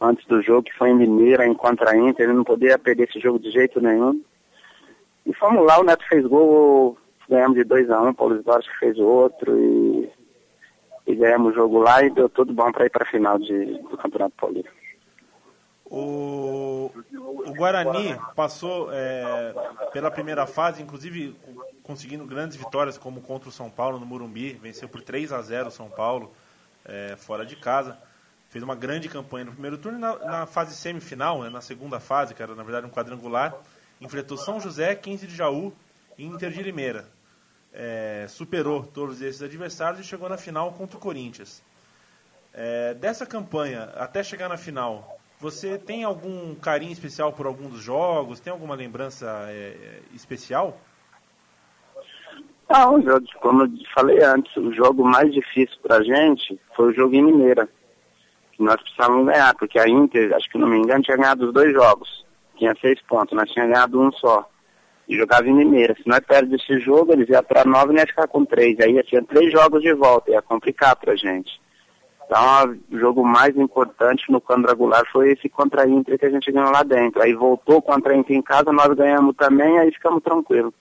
antes 0.00 0.24
do 0.26 0.40
jogo 0.42 0.62
que 0.62 0.78
foi 0.78 0.90
em 0.90 0.94
Mineira, 0.94 1.44
em 1.44 1.54
contra 1.54 1.96
Inter. 1.96 2.26
Ele 2.26 2.36
não 2.36 2.44
podia 2.44 2.78
perder 2.78 3.08
esse 3.08 3.18
jogo 3.18 3.40
de 3.40 3.50
jeito 3.50 3.80
nenhum. 3.80 4.22
E 5.26 5.34
fomos 5.34 5.66
lá, 5.66 5.80
o 5.80 5.84
Neto 5.84 6.04
fez 6.08 6.24
gol, 6.24 6.96
ganhamos 7.28 7.56
de 7.56 7.64
2 7.64 7.90
a 7.90 8.00
1 8.00 8.08
um, 8.08 8.14
Paulo 8.14 8.36
Esborges 8.36 8.70
que 8.70 8.78
fez 8.78 8.98
o 8.98 9.04
outro 9.04 9.58
e, 9.58 10.10
e 11.06 11.14
ganhamos 11.14 11.52
o 11.52 11.54
jogo 11.54 11.78
lá 11.78 12.02
e 12.02 12.10
deu 12.10 12.28
tudo 12.28 12.52
bom 12.52 12.70
para 12.72 12.86
ir 12.86 12.90
para 12.90 13.04
a 13.04 13.10
final 13.10 13.38
de, 13.38 13.78
do 13.82 13.96
Campeonato 13.96 14.34
Paulista. 14.36 14.70
O, 15.90 16.90
o 17.46 17.54
Guarani 17.54 18.14
passou 18.36 18.90
é, 18.92 19.54
pela 19.92 20.10
primeira 20.10 20.46
fase, 20.46 20.82
inclusive 20.82 21.34
conseguindo 21.82 22.26
grandes 22.26 22.56
vitórias, 22.56 22.98
como 22.98 23.22
contra 23.22 23.48
o 23.48 23.52
São 23.52 23.70
Paulo 23.70 23.98
no 23.98 24.04
Morumbi, 24.04 24.52
venceu 24.52 24.86
por 24.88 25.00
3 25.00 25.32
a 25.32 25.40
0 25.40 25.68
o 25.68 25.70
São 25.70 25.88
Paulo, 25.88 26.30
é, 26.84 27.16
fora 27.16 27.46
de 27.46 27.56
casa. 27.56 27.96
Fez 28.50 28.62
uma 28.62 28.74
grande 28.74 29.08
campanha 29.08 29.46
no 29.46 29.52
primeiro 29.52 29.78
turno 29.78 29.98
e 29.98 30.00
na, 30.00 30.18
na 30.18 30.46
fase 30.46 30.74
semifinal, 30.74 31.42
né, 31.42 31.48
na 31.48 31.62
segunda 31.62 31.98
fase, 31.98 32.34
que 32.34 32.42
era 32.42 32.54
na 32.54 32.62
verdade 32.62 32.86
um 32.86 32.90
quadrangular, 32.90 33.54
enfrentou 34.00 34.36
São 34.36 34.60
José, 34.60 34.94
15 34.94 35.26
de 35.26 35.34
Jaú 35.34 35.72
e 36.18 36.26
Inter 36.26 36.50
de 36.50 36.62
Limeira. 36.62 37.06
É, 37.80 38.26
superou 38.28 38.82
todos 38.82 39.22
esses 39.22 39.40
adversários 39.40 40.00
e 40.00 40.04
chegou 40.04 40.28
na 40.28 40.36
final 40.36 40.72
contra 40.72 40.96
o 40.96 41.00
Corinthians. 41.00 41.62
É, 42.52 42.92
dessa 42.94 43.24
campanha, 43.24 43.84
até 43.94 44.20
chegar 44.20 44.48
na 44.48 44.56
final, 44.56 45.16
você 45.38 45.78
tem 45.78 46.02
algum 46.02 46.56
carinho 46.56 46.90
especial 46.90 47.32
por 47.32 47.46
algum 47.46 47.68
dos 47.68 47.80
jogos? 47.80 48.40
Tem 48.40 48.52
alguma 48.52 48.74
lembrança 48.74 49.46
é, 49.48 50.00
especial? 50.12 50.80
Não, 52.68 53.00
como 53.40 53.62
eu 53.62 53.68
falei 53.94 54.22
antes, 54.22 54.54
o 54.56 54.72
jogo 54.74 55.04
mais 55.04 55.32
difícil 55.32 55.78
para 55.80 55.98
a 55.98 56.02
gente 56.02 56.60
foi 56.74 56.90
o 56.90 56.92
jogo 56.92 57.14
em 57.14 57.22
Mineira. 57.22 57.68
Que 58.52 58.62
nós 58.62 58.82
precisávamos 58.82 59.26
ganhar, 59.26 59.54
porque 59.54 59.78
a 59.78 59.88
Inter, 59.88 60.34
acho 60.34 60.50
que 60.50 60.58
não 60.58 60.68
me 60.68 60.78
engano, 60.78 61.02
tinha 61.02 61.16
ganhado 61.16 61.46
os 61.46 61.54
dois 61.54 61.72
jogos. 61.72 62.26
Tinha 62.56 62.74
seis 62.80 63.00
pontos, 63.02 63.36
nós 63.36 63.48
tínhamos 63.50 63.72
ganhado 63.72 64.00
um 64.00 64.10
só. 64.10 64.50
E 65.08 65.16
jogava 65.16 65.48
em 65.48 65.54
Mineira. 65.54 65.94
Se 65.94 66.06
nós 66.06 66.20
perdemos 66.20 66.62
esse 66.62 66.80
jogo, 66.80 67.12
eles 67.12 67.28
iam 67.28 67.42
para 67.42 67.64
nove 67.64 67.94
e 67.94 67.96
ia 67.96 68.06
ficar 68.06 68.28
com 68.28 68.44
três. 68.44 68.78
Aí 68.80 69.02
tinha 69.04 69.22
três 69.24 69.50
jogos 69.50 69.80
de 69.80 69.92
volta, 69.94 70.30
ia 70.30 70.42
complicar 70.42 70.94
para 70.96 71.16
gente. 71.16 71.58
Então, 72.26 72.78
o 72.92 72.98
jogo 72.98 73.24
mais 73.24 73.56
importante 73.56 74.30
no 74.30 74.38
quadrangular 74.38 75.02
foi 75.10 75.32
esse 75.32 75.48
contra 75.48 75.84
a 75.84 75.88
Inter 75.88 76.18
que 76.18 76.26
a 76.26 76.30
gente 76.30 76.52
ganhou 76.52 76.70
lá 76.70 76.82
dentro. 76.82 77.22
Aí 77.22 77.32
voltou 77.32 77.80
contra 77.80 78.12
a 78.12 78.16
Inter 78.16 78.36
em 78.36 78.42
casa, 78.42 78.70
nós 78.70 78.94
ganhamos 78.94 79.34
também, 79.34 79.78
aí 79.78 79.90
ficamos 79.90 80.22
tranquilos. 80.22 80.74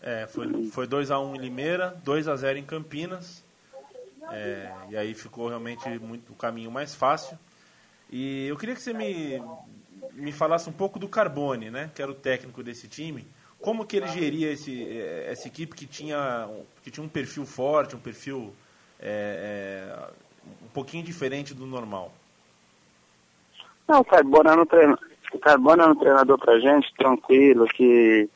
É, 0.00 0.28
foi 0.28 0.86
2x1 0.86 1.20
um 1.20 1.34
em 1.34 1.38
Limeira, 1.38 2.00
2x0 2.04 2.58
em 2.58 2.62
Campinas. 2.62 3.44
É, 4.30 4.70
e 4.90 4.96
aí 4.96 5.14
ficou 5.14 5.48
realmente 5.48 5.88
muito 5.98 6.32
o 6.32 6.36
caminho 6.36 6.70
mais 6.70 6.94
fácil. 6.94 7.36
E 8.08 8.46
eu 8.46 8.56
queria 8.56 8.76
que 8.76 8.80
você 8.80 8.92
me, 8.92 9.42
me 10.12 10.30
falasse 10.30 10.68
um 10.70 10.72
pouco 10.72 10.98
do 10.98 11.08
Carbone, 11.08 11.70
né? 11.70 11.90
Que 11.92 12.00
era 12.00 12.10
o 12.10 12.14
técnico 12.14 12.62
desse 12.62 12.86
time. 12.86 13.26
Como 13.60 13.84
que 13.84 13.96
ele 13.96 14.06
geria 14.08 14.52
esse, 14.52 15.00
essa 15.26 15.48
equipe 15.48 15.74
que 15.74 15.86
tinha, 15.86 16.48
que 16.82 16.90
tinha 16.90 17.04
um 17.04 17.08
perfil 17.08 17.44
forte, 17.44 17.96
um 17.96 18.00
perfil 18.00 18.54
é, 19.00 19.90
é, 19.90 20.08
um 20.64 20.68
pouquinho 20.68 21.02
diferente 21.02 21.54
do 21.54 21.66
normal? 21.66 22.12
Não, 23.86 24.00
o 24.00 24.04
Carbona 24.04 24.52
era 24.52 24.62
um, 24.62 24.66
treino, 24.66 24.98
o 25.32 25.38
Carbona 25.38 25.82
era 25.84 25.92
um 25.92 25.98
treinador 25.98 26.38
pra 26.38 26.60
gente, 26.60 26.94
tranquilo, 26.94 27.66
que 27.66 28.28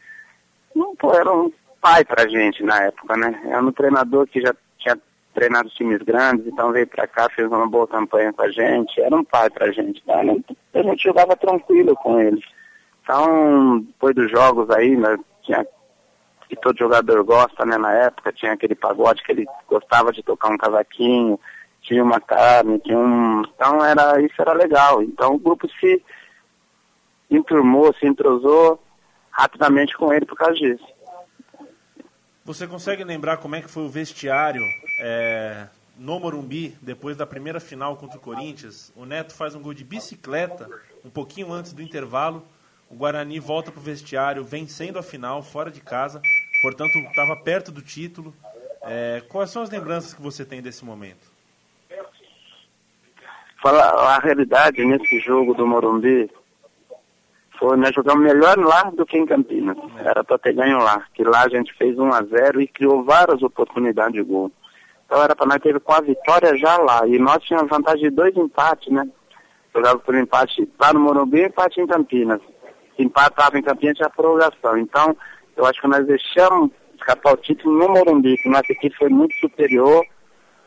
não, 0.74 0.96
pô, 0.96 1.14
era 1.14 1.32
um 1.32 1.52
pai 1.80 2.04
pra 2.04 2.26
gente 2.28 2.62
na 2.62 2.84
época, 2.84 3.16
né? 3.16 3.40
Era 3.46 3.62
um 3.62 3.72
treinador 3.72 4.26
que 4.26 4.40
já 4.40 4.54
tinha 4.78 4.98
treinado 5.34 5.68
times 5.70 6.02
grandes, 6.02 6.46
então 6.46 6.72
veio 6.72 6.86
pra 6.86 7.06
cá, 7.06 7.28
fez 7.30 7.48
uma 7.48 7.68
boa 7.68 7.86
campanha 7.86 8.32
com 8.32 8.42
a 8.42 8.50
gente, 8.50 9.00
era 9.00 9.14
um 9.14 9.24
pai 9.24 9.50
pra 9.50 9.70
gente, 9.70 10.02
tá? 10.04 10.20
A 10.20 10.82
gente 10.82 11.02
jogava 11.02 11.36
tranquilo 11.36 11.94
com 11.96 12.20
ele. 12.20 12.42
Então, 13.02 13.80
depois 13.80 14.14
dos 14.14 14.30
jogos 14.30 14.70
aí, 14.70 14.96
né, 14.96 15.18
tinha 15.42 15.66
que 16.48 16.56
todo 16.56 16.78
jogador 16.78 17.24
gosta, 17.24 17.64
né, 17.64 17.78
na 17.78 17.92
época, 17.92 18.32
tinha 18.32 18.52
aquele 18.52 18.74
pagode 18.74 19.22
que 19.22 19.32
ele 19.32 19.46
gostava 19.66 20.12
de 20.12 20.22
tocar 20.22 20.50
um 20.50 20.58
cavaquinho, 20.58 21.40
tinha 21.80 22.02
uma 22.02 22.20
carne, 22.20 22.78
tinha 22.80 22.98
um. 22.98 23.42
Então 23.42 23.84
era, 23.84 24.20
isso 24.20 24.34
era 24.38 24.52
legal. 24.52 25.02
Então 25.02 25.34
o 25.34 25.38
grupo 25.38 25.66
se 25.80 26.02
enturmou, 27.30 27.94
se 27.94 28.06
entrosou 28.06 28.82
rapidamente 29.30 29.96
com 29.96 30.12
ele 30.12 30.26
por 30.26 30.36
causa 30.36 30.54
disso. 30.54 30.86
Você 32.44 32.66
consegue 32.66 33.02
lembrar 33.02 33.38
como 33.38 33.56
é 33.56 33.62
que 33.62 33.70
foi 33.70 33.84
o 33.84 33.88
vestiário 33.88 34.62
é, 35.00 35.66
no 35.96 36.20
Morumbi, 36.20 36.76
depois 36.82 37.16
da 37.16 37.26
primeira 37.26 37.60
final 37.60 37.96
contra 37.96 38.18
o 38.18 38.20
Corinthians? 38.20 38.92
O 38.94 39.06
Neto 39.06 39.32
faz 39.32 39.54
um 39.54 39.62
gol 39.62 39.72
de 39.72 39.84
bicicleta, 39.84 40.68
um 41.04 41.10
pouquinho 41.10 41.52
antes 41.52 41.72
do 41.72 41.80
intervalo. 41.80 42.44
O 42.92 42.96
Guarani 42.96 43.40
volta 43.40 43.72
para 43.72 43.80
o 43.80 43.82
vestiário, 43.82 44.44
vencendo 44.44 44.98
a 44.98 45.02
final, 45.02 45.42
fora 45.42 45.70
de 45.70 45.80
casa. 45.80 46.20
Portanto, 46.60 46.98
estava 46.98 47.34
perto 47.36 47.72
do 47.72 47.80
título. 47.80 48.34
É, 48.82 49.22
quais 49.30 49.48
são 49.48 49.62
as 49.62 49.70
lembranças 49.70 50.12
que 50.12 50.20
você 50.20 50.44
tem 50.44 50.60
desse 50.60 50.84
momento? 50.84 51.32
Fala 53.62 53.80
a 53.82 54.18
realidade 54.18 54.84
nesse 54.84 55.20
jogo 55.20 55.54
do 55.54 55.66
Morumbi, 55.66 56.30
foi, 57.58 57.76
nós 57.76 57.94
jogamos 57.94 58.22
melhor 58.24 58.58
lá 58.58 58.90
do 58.90 59.06
que 59.06 59.16
em 59.16 59.24
Campinas. 59.24 59.78
Era 60.04 60.22
para 60.22 60.36
ter 60.36 60.52
ganho 60.52 60.78
lá. 60.78 61.06
Que 61.14 61.24
lá 61.24 61.44
a 61.44 61.48
gente 61.48 61.72
fez 61.74 61.98
1 61.98 62.12
a 62.12 62.22
0 62.22 62.60
e 62.60 62.66
criou 62.66 63.04
várias 63.04 63.42
oportunidades 63.42 64.14
de 64.14 64.22
gol. 64.22 64.52
Então 65.06 65.22
era 65.22 65.34
para 65.34 65.46
nós 65.46 65.62
ter 65.62 65.80
com 65.80 65.92
a 65.92 66.00
vitória 66.00 66.54
já 66.58 66.76
lá. 66.76 67.06
E 67.06 67.18
nós 67.18 67.42
tínhamos 67.42 67.70
vantagem 67.70 68.02
de 68.02 68.10
dois 68.10 68.36
empates, 68.36 68.92
né? 68.92 69.08
Jogava 69.74 69.98
por 70.00 70.14
empate 70.14 70.68
lá 70.78 70.92
no 70.92 71.00
Morumbi 71.00 71.38
e 71.38 71.46
empate 71.46 71.80
em 71.80 71.86
Campinas. 71.86 72.42
Empatava 73.02 73.58
em 73.58 73.62
Campinas, 73.62 73.96
tinha 73.96 74.10
prorrogação. 74.10 74.78
Então, 74.78 75.16
eu 75.56 75.66
acho 75.66 75.80
que 75.80 75.88
nós 75.88 76.06
deixamos 76.06 76.70
escapar 76.96 77.34
o 77.34 77.36
título 77.36 77.78
no 77.78 77.88
Morumbi, 77.88 78.36
que 78.38 78.48
nossa 78.48 78.70
equipe 78.72 78.96
foi 78.96 79.08
muito 79.08 79.34
superior, 79.34 80.04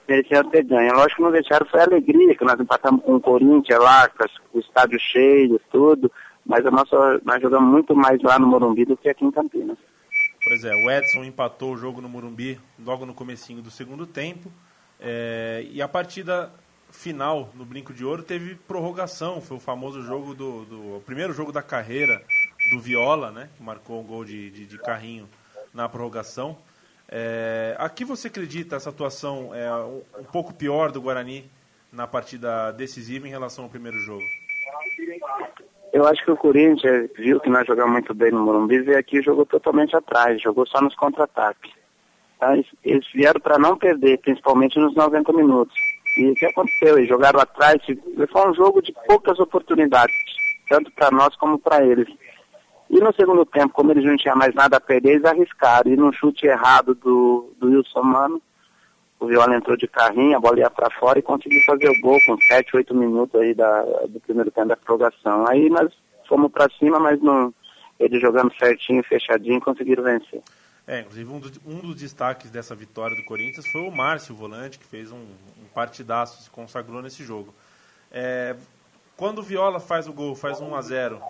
merecia 0.07 0.43
ter 0.43 0.63
ganho. 0.63 0.93
Lógico 0.93 1.15
que 1.15 1.21
não 1.23 1.31
deixaram 1.31 1.65
foi 1.67 1.79
a 1.79 1.83
alegria, 1.83 2.35
que 2.35 2.45
nós 2.45 2.59
empatamos 2.59 3.03
com 3.03 3.15
o 3.15 3.21
Corinthians 3.21 3.79
lá, 3.79 4.07
com 4.09 4.57
o 4.57 4.59
estádio 4.59 4.99
cheio, 4.99 5.59
tudo, 5.71 6.11
mas 6.45 6.65
a 6.65 6.71
nossa, 6.71 7.21
nós 7.23 7.41
jogamos 7.41 7.71
muito 7.71 7.95
mais 7.95 8.21
lá 8.21 8.37
no 8.37 8.47
Morumbi 8.47 8.85
do 8.85 8.97
que 8.97 9.09
aqui 9.09 9.25
em 9.25 9.31
Campinas. 9.31 9.77
Pois 10.43 10.63
é, 10.63 10.71
o 10.75 10.91
Edson 10.91 11.23
empatou 11.23 11.73
o 11.73 11.77
jogo 11.77 12.01
no 12.01 12.09
Morumbi 12.09 12.59
logo 12.83 13.05
no 13.05 13.15
comecinho 13.15 13.63
do 13.63 13.71
segundo 13.71 14.05
tempo, 14.05 14.51
é, 14.99 15.65
e 15.71 15.81
a 15.81 15.87
partida 15.87 16.51
final 16.95 17.49
no 17.53 17.65
Brinco 17.65 17.93
de 17.93 18.03
Ouro 18.03 18.23
teve 18.23 18.55
prorrogação, 18.55 19.41
foi 19.41 19.57
o 19.57 19.59
famoso 19.59 20.01
jogo 20.01 20.33
do, 20.33 20.65
do 20.65 20.97
o 20.97 21.03
primeiro 21.05 21.33
jogo 21.33 21.51
da 21.51 21.61
carreira 21.61 22.21
do 22.71 22.79
Viola, 22.79 23.31
né, 23.31 23.49
que 23.55 23.63
marcou 23.63 24.01
um 24.01 24.03
gol 24.03 24.25
de, 24.25 24.49
de, 24.49 24.65
de 24.65 24.77
carrinho 24.79 25.29
na 25.73 25.87
prorrogação. 25.87 26.57
É, 27.07 27.75
aqui 27.77 28.03
você 28.03 28.27
acredita 28.27 28.75
essa 28.75 28.89
atuação 28.89 29.53
é 29.53 29.71
um, 29.75 30.01
um 30.19 30.23
pouco 30.23 30.53
pior 30.53 30.91
do 30.91 31.01
Guarani 31.01 31.49
na 31.91 32.07
partida 32.07 32.71
decisiva 32.71 33.27
em 33.27 33.31
relação 33.31 33.65
ao 33.65 33.69
primeiro 33.69 33.99
jogo? 33.99 34.23
Eu 35.93 36.05
acho 36.07 36.23
que 36.25 36.31
o 36.31 36.35
Corinthians 36.35 37.09
viu 37.15 37.39
que 37.39 37.49
nós 37.49 37.65
jogamos 37.65 37.93
muito 37.93 38.13
bem 38.13 38.31
no 38.31 38.43
Morumbi 38.43 38.83
e 38.83 38.95
aqui 38.95 39.21
jogou 39.21 39.45
totalmente 39.45 39.95
atrás, 39.95 40.41
jogou 40.41 40.65
só 40.67 40.81
nos 40.81 40.95
contra-ataques. 40.95 41.71
Tá? 42.39 42.53
Eles 42.83 43.07
vieram 43.13 43.39
para 43.39 43.57
não 43.57 43.77
perder, 43.77 44.17
principalmente 44.19 44.77
nos 44.77 44.93
90 44.93 45.31
minutos. 45.31 45.75
E 46.17 46.31
o 46.31 46.35
que 46.35 46.45
aconteceu? 46.45 46.97
Eles 46.97 47.09
jogaram 47.09 47.39
atrás, 47.39 47.81
foi 47.85 48.49
um 48.49 48.53
jogo 48.53 48.81
de 48.81 48.93
poucas 49.07 49.39
oportunidades, 49.39 50.15
tanto 50.69 50.91
para 50.91 51.11
nós 51.11 51.35
como 51.35 51.59
para 51.59 51.85
eles. 51.85 52.07
E 52.89 52.99
no 52.99 53.13
segundo 53.13 53.45
tempo, 53.45 53.73
como 53.73 53.91
eles 53.91 54.05
não 54.05 54.15
tinham 54.15 54.37
mais 54.37 54.53
nada 54.53 54.77
a 54.77 54.81
perder, 54.81 55.13
eles 55.13 55.25
arriscaram. 55.25 55.91
E 55.91 55.97
num 55.97 56.13
chute 56.13 56.45
errado 56.45 56.95
do, 56.95 57.53
do 57.59 57.67
Wilson 57.67 58.03
Mano, 58.03 58.41
o 59.19 59.27
Viola 59.27 59.55
entrou 59.55 59.75
de 59.75 59.87
carrinho, 59.87 60.37
a 60.37 60.39
bola 60.39 60.59
ia 60.59 60.69
para 60.69 60.89
fora 60.99 61.17
e 61.17 61.23
conseguiu 61.23 61.61
fazer 61.65 61.89
o 61.89 62.01
gol 62.01 62.17
com 62.25 62.37
7, 62.37 62.75
8 62.75 62.93
minutos 62.93 63.39
aí 63.39 63.53
da, 63.53 63.81
do 64.07 64.19
primeiro 64.19 64.51
tempo 64.51 64.67
da 64.67 64.77
prorrogação. 64.77 65.47
Aí 65.47 65.69
nós 65.69 65.91
fomos 66.27 66.51
para 66.51 66.69
cima, 66.77 66.99
mas 66.99 67.19
não, 67.21 67.53
eles 67.99 68.21
jogando 68.21 68.53
certinho, 68.57 69.03
fechadinho, 69.03 69.59
conseguiram 69.61 70.03
vencer. 70.03 70.41
É, 70.87 70.99
inclusive 70.99 71.31
um, 71.31 71.39
do, 71.39 71.51
um 71.65 71.79
dos 71.79 71.95
destaques 71.95 72.51
dessa 72.51 72.75
vitória 72.75 73.15
do 73.15 73.25
Corinthians 73.25 73.67
foi 73.71 73.81
o 73.81 73.91
Márcio, 73.91 74.35
volante, 74.35 74.77
que 74.77 74.85
fez 74.85 75.11
um 75.11 75.25
partidaço, 75.75 76.41
se 76.41 76.49
consagrou 76.49 77.01
nesse 77.01 77.23
jogo. 77.23 77.53
É, 78.11 78.55
quando 79.17 79.39
o 79.39 79.43
Viola 79.43 79.79
faz 79.79 80.07
o 80.07 80.13
gol, 80.13 80.33
faz 80.33 80.61
1 80.61 80.73
a 80.73 80.81
0 80.81 81.21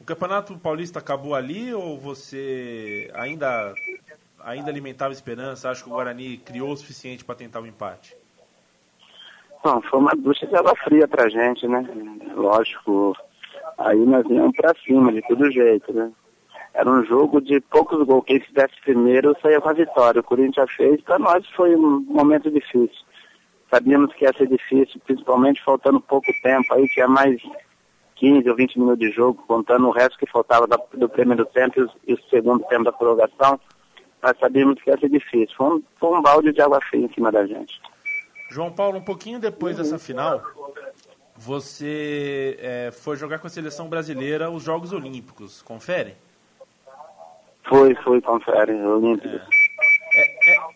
o 0.00 0.04
Campeonato 0.04 0.58
Paulista 0.58 0.98
acabou 0.98 1.34
ali 1.34 1.72
ou 1.72 1.96
você 1.96 3.10
ainda, 3.14 3.72
ainda 4.40 4.70
alimentava 4.70 5.14
esperança? 5.14 5.70
Acha 5.70 5.82
que 5.82 5.88
o 5.88 5.92
Guarani 5.92 6.36
criou 6.36 6.72
o 6.72 6.76
suficiente 6.76 7.24
para 7.24 7.36
tentar 7.36 7.60
o 7.60 7.66
empate? 7.66 8.14
Bom, 9.62 9.80
foi 9.80 9.98
uma 9.98 10.12
ducha 10.14 10.46
de 10.46 10.54
água 10.56 10.74
fria 10.84 11.08
pra 11.08 11.28
gente, 11.30 11.66
né? 11.66 11.88
Lógico, 12.34 13.16
aí 13.78 13.98
nós 13.98 14.26
íamos 14.28 14.54
pra 14.54 14.74
cima 14.84 15.10
de 15.10 15.22
todo 15.22 15.50
jeito, 15.50 15.90
né? 15.92 16.12
Era 16.74 16.90
um 16.90 17.02
jogo 17.04 17.40
de 17.40 17.60
poucos 17.60 18.04
gols. 18.04 18.24
Quem 18.26 18.40
fizesse 18.40 18.74
primeiro 18.82 19.34
saía 19.40 19.60
com 19.60 19.68
a 19.70 19.72
vitória. 19.72 20.20
O 20.20 20.24
Corinthians 20.24 20.70
fez, 20.72 21.00
para 21.00 21.18
nós 21.18 21.48
foi 21.50 21.74
um 21.76 22.00
momento 22.00 22.50
difícil. 22.50 23.06
Sabíamos 23.74 24.14
que 24.14 24.24
ia 24.24 24.32
ser 24.32 24.46
difícil, 24.46 25.00
principalmente 25.04 25.60
faltando 25.64 26.00
pouco 26.00 26.32
tempo. 26.44 26.72
Aí 26.72 26.86
tinha 26.90 27.08
mais 27.08 27.42
15 28.14 28.48
ou 28.48 28.54
20 28.54 28.78
minutos 28.78 29.00
de 29.00 29.10
jogo, 29.10 29.42
contando 29.48 29.88
o 29.88 29.90
resto 29.90 30.16
que 30.16 30.30
faltava 30.30 30.68
do 30.68 31.08
primeiro 31.08 31.44
tempo 31.46 31.90
e 32.06 32.14
o 32.14 32.22
segundo 32.30 32.64
tempo 32.66 32.84
da 32.84 32.92
prorrogação. 32.92 33.58
Nós 34.22 34.38
sabíamos 34.38 34.80
que 34.80 34.90
ia 34.90 34.96
ser 34.96 35.08
difícil. 35.08 35.56
Foi 35.56 35.66
um, 35.74 35.82
foi 35.98 36.16
um 36.16 36.22
balde 36.22 36.52
de 36.52 36.60
água 36.60 36.80
fria 36.88 37.04
em 37.04 37.12
cima 37.12 37.32
da 37.32 37.44
gente. 37.44 37.80
João 38.48 38.70
Paulo, 38.70 38.98
um 38.98 39.04
pouquinho 39.04 39.40
depois 39.40 39.76
dessa 39.76 39.98
final, 39.98 40.40
você 41.36 42.56
é, 42.60 42.90
foi 42.92 43.16
jogar 43.16 43.40
com 43.40 43.48
a 43.48 43.50
seleção 43.50 43.88
brasileira 43.88 44.52
os 44.52 44.62
Jogos 44.62 44.92
Olímpicos. 44.92 45.62
Confere? 45.62 46.14
Foi, 47.68 47.92
foi, 47.96 48.20
confere, 48.20 48.72
Olímpicos. 48.72 49.40
É, 49.40 49.63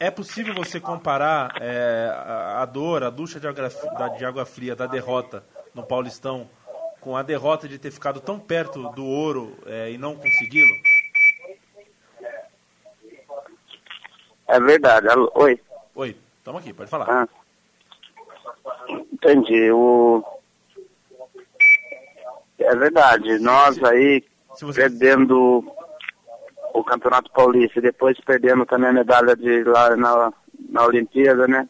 é, 0.00 0.10
possível 0.10 0.54
você 0.54 0.78
comparar 0.78 1.54
é, 1.60 2.10
a, 2.56 2.64
dor, 2.64 3.02
a 3.02 3.10
ducha 3.10 3.40
de 3.40 3.46
água, 3.46 3.68
de 4.16 4.24
água 4.24 4.46
fria 4.46 4.76
da 4.76 4.86
derrota 4.86 5.44
no 5.74 5.82
Paulistão 5.82 6.48
com 7.00 7.16
a 7.16 7.22
derrota 7.22 7.68
de 7.68 7.78
ter 7.78 7.90
ficado 7.90 8.20
tão 8.20 8.38
perto 8.38 8.90
do 8.90 9.04
ouro 9.04 9.56
é, 9.66 9.90
e 9.90 9.98
não 9.98 10.14
consegui-lo? 10.16 10.74
É 14.46 14.60
verdade. 14.60 15.06
Oi. 15.34 15.60
Oi, 15.94 16.16
estamos 16.38 16.60
aqui, 16.60 16.72
pode 16.72 16.90
falar. 16.90 17.06
Ah. 17.08 17.28
Entendi. 19.12 19.70
O... 19.70 20.24
É 22.58 22.74
verdade. 22.74 23.38
Nós 23.40 23.82
aí, 23.82 24.24
você... 24.60 24.82
perdendo 24.82 25.64
o 26.78 26.84
Campeonato 26.84 27.30
Paulista 27.32 27.78
e 27.78 27.82
depois 27.82 28.18
perdendo 28.20 28.64
também 28.64 28.90
a 28.90 28.92
medalha 28.92 29.34
de 29.34 29.64
lá 29.64 29.96
na, 29.96 30.32
na 30.70 30.84
Olimpíada, 30.84 31.48
né? 31.48 31.68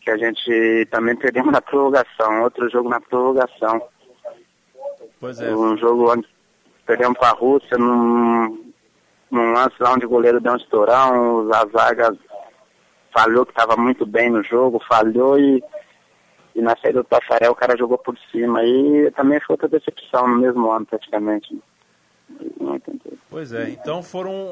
Que 0.00 0.10
a 0.10 0.16
gente 0.16 0.86
também 0.90 1.16
perdemos 1.16 1.52
na 1.52 1.62
prorrogação, 1.62 2.42
outro 2.42 2.68
jogo 2.68 2.88
na 2.88 3.00
prorrogação. 3.00 3.82
Pois 5.18 5.40
é. 5.40 5.54
Um 5.54 5.76
jogo 5.78 6.12
onde 6.12 6.28
perdemos 6.86 7.18
para 7.18 7.30
a 7.30 7.38
Rússia 7.38 7.78
num, 7.78 8.72
num 9.30 9.52
lance 9.52 9.74
lá 9.80 9.94
onde 9.94 10.06
o 10.06 10.10
goleiro 10.10 10.40
deu 10.40 10.52
um 10.52 10.56
estourão, 10.56 11.50
a 11.52 11.66
zaga 11.66 12.16
falhou 13.12 13.46
que 13.46 13.52
estava 13.52 13.76
muito 13.76 14.04
bem 14.06 14.30
no 14.30 14.42
jogo, 14.42 14.82
falhou 14.86 15.38
e, 15.38 15.62
e 16.54 16.60
na 16.60 16.76
saída 16.76 17.02
do 17.02 17.08
Tafarel 17.08 17.52
o 17.52 17.56
cara 17.56 17.76
jogou 17.76 17.98
por 17.98 18.16
cima. 18.30 18.62
E 18.62 19.10
também 19.12 19.40
foi 19.40 19.54
outra 19.54 19.68
decepção 19.68 20.28
no 20.28 20.36
mesmo 20.36 20.70
ano 20.70 20.84
praticamente. 20.84 21.58
Pois 23.30 23.52
é, 23.52 23.70
então 23.70 24.02
foram 24.02 24.50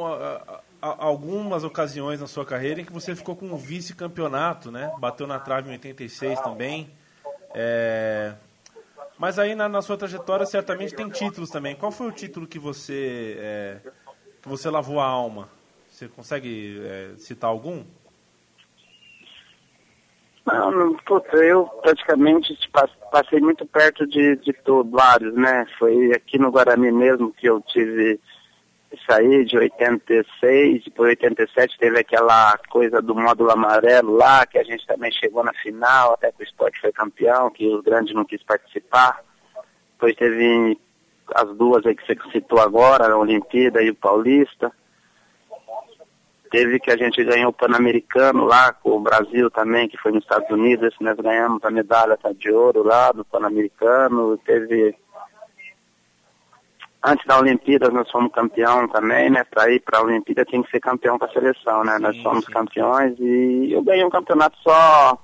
algumas 0.81 1.65
ocasiões 1.65 2.21
na 2.21 2.27
sua 2.27 2.45
carreira 2.45 2.81
em 2.81 2.85
que 2.85 2.93
você 2.93 3.15
ficou 3.15 3.35
com 3.35 3.47
um 3.47 3.57
vice-campeonato, 3.57 4.71
né? 4.71 4.93
Bateu 4.99 5.27
na 5.27 5.39
trave 5.39 5.69
em 5.69 5.73
86 5.73 6.41
também. 6.41 6.91
É, 7.55 8.35
mas 9.19 9.39
aí 9.39 9.55
na, 9.55 9.69
na, 9.69 9.81
sua 9.81 9.97
trajetória 9.97 10.45
certamente 10.45 10.95
tem 10.95 11.09
títulos 11.09 11.51
também. 11.51 11.75
Qual 11.75 11.91
foi 11.91 12.09
o 12.09 12.13
título 12.13 12.47
que 12.47 12.59
você 12.59 13.37
é, 13.39 13.79
que 14.43 14.49
você 14.49 14.69
lavou 14.69 15.01
a 15.01 15.07
alma? 15.07 15.49
Você 15.91 16.09
consegue 16.09 16.81
é, 16.85 17.15
citar 17.17 17.49
algum? 17.49 17.83
Não, 20.47 20.71
não 20.71 20.95
puta, 20.95 21.37
eu 21.39 21.67
praticamente 21.83 22.57
passei 23.11 23.41
muito 23.41 23.67
perto 23.67 24.07
de, 24.07 24.37
de 24.37 24.53
todos, 24.53 24.93
vários, 24.93 25.35
né? 25.35 25.67
Foi 25.77 26.13
aqui 26.13 26.39
no 26.39 26.53
Guarani 26.53 26.93
mesmo 26.93 27.33
que 27.33 27.49
eu 27.49 27.61
tive 27.63 28.21
saí 29.09 29.45
de 29.45 29.59
86, 29.59 30.85
depois 30.85 31.11
87 31.11 31.79
teve 31.79 31.99
aquela 31.99 32.57
coisa 32.71 33.03
do 33.03 33.15
módulo 33.15 33.51
amarelo 33.51 34.17
lá, 34.17 34.47
que 34.47 34.59
a 34.59 34.63
gente 34.63 34.87
também 34.87 35.11
chegou 35.13 35.45
na 35.45 35.53
final, 35.55 36.15
até 36.15 36.31
que 36.33 36.43
o 36.43 36.45
esporte 36.45 36.81
foi 36.81 36.93
campeão, 36.93 37.51
que 37.51 37.67
os 37.67 37.83
grandes 37.83 38.15
não 38.15 38.25
quis 38.25 38.43
participar. 38.43 39.23
Depois 39.93 40.15
teve 40.17 40.79
as 41.35 41.57
duas 41.57 41.85
aí 41.85 41.95
que 41.95 42.07
você 42.07 42.17
citou 42.31 42.61
agora, 42.61 43.13
a 43.13 43.19
Olimpíada 43.19 43.83
e 43.83 43.91
o 43.91 43.95
Paulista. 43.95 44.73
Teve 46.51 46.79
que 46.79 46.91
a 46.91 46.97
gente 46.97 47.23
ganhou 47.25 47.51
o 47.51 47.53
Pan-Americano 47.53 48.45
lá 48.45 48.73
com 48.73 48.91
o 48.91 49.01
Brasil 49.01 49.51
também, 49.51 49.89
que 49.89 49.99
foi 49.99 50.13
nos 50.13 50.23
Estados 50.23 50.49
Unidos, 50.51 50.87
esse 50.87 51.03
nós 51.03 51.17
ganhamos 51.17 51.63
a 51.65 51.71
medalha 51.71 52.17
tá, 52.17 52.33
de 52.33 52.51
ouro 52.51 52.83
lá 52.83 53.13
do 53.13 53.25
Pan-Americano. 53.25 54.39
Teve 54.39 54.95
antes 57.05 57.25
da 57.27 57.39
Olimpíada 57.39 57.91
nós 57.91 58.11
fomos 58.11 58.33
campeão 58.33 58.89
também, 58.89 59.31
né? 59.31 59.45
Para 59.45 59.71
ir 59.71 59.81
para 59.81 59.99
a 59.99 60.03
Olimpíada 60.03 60.45
tinha 60.45 60.63
que 60.63 60.71
ser 60.71 60.81
campeão 60.81 61.19
com 61.19 61.25
a 61.25 61.31
seleção, 61.31 61.85
né? 61.85 61.97
Sim, 61.97 62.03
nós 62.03 62.23
fomos 62.23 62.45
sim. 62.45 62.53
campeões 62.53 63.15
e 63.19 63.73
eu 63.73 63.83
ganhei 63.83 64.05
um 64.05 64.11
campeonato 64.11 64.59
só 64.63 65.19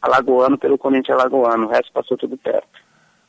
alagoano 0.00 0.56
pelo 0.56 0.78
Corinthians 0.78 1.18
alagoano, 1.18 1.66
o 1.66 1.70
resto 1.70 1.92
passou 1.92 2.16
tudo 2.16 2.36
perto. 2.36 2.68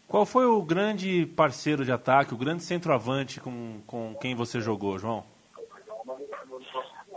Qual 0.08 0.26
foi 0.26 0.46
o 0.46 0.62
grande 0.62 1.26
parceiro 1.36 1.86
de 1.86 1.92
ataque, 1.92 2.34
o 2.34 2.38
grande 2.38 2.64
centroavante 2.64 3.40
com, 3.40 3.80
com 3.86 4.16
quem 4.20 4.34
você 4.36 4.60
jogou, 4.60 4.98
João? 4.98 5.24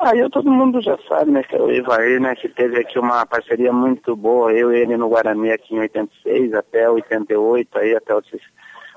Aí 0.03 0.21
ah, 0.21 0.29
todo 0.29 0.51
mundo 0.51 0.81
já 0.81 0.99
sabe, 1.09 1.31
né, 1.31 1.45
que 1.45 1.55
é 1.55 1.63
o 1.63 1.71
Ivair, 1.71 2.21
né, 2.21 2.35
que 2.35 2.49
teve 2.49 2.81
aqui 2.81 2.99
uma 2.99 3.25
parceria 3.25 3.73
muito 3.73 4.17
boa, 4.17 4.53
eu 4.53 4.73
e 4.73 4.81
ele 4.81 4.97
no 4.97 5.09
Guarani 5.09 5.53
aqui 5.53 5.77
em 5.77 5.79
86 5.79 6.53
até 6.55 6.91
88, 6.91 7.79
aí 7.79 7.95
até 7.95 8.13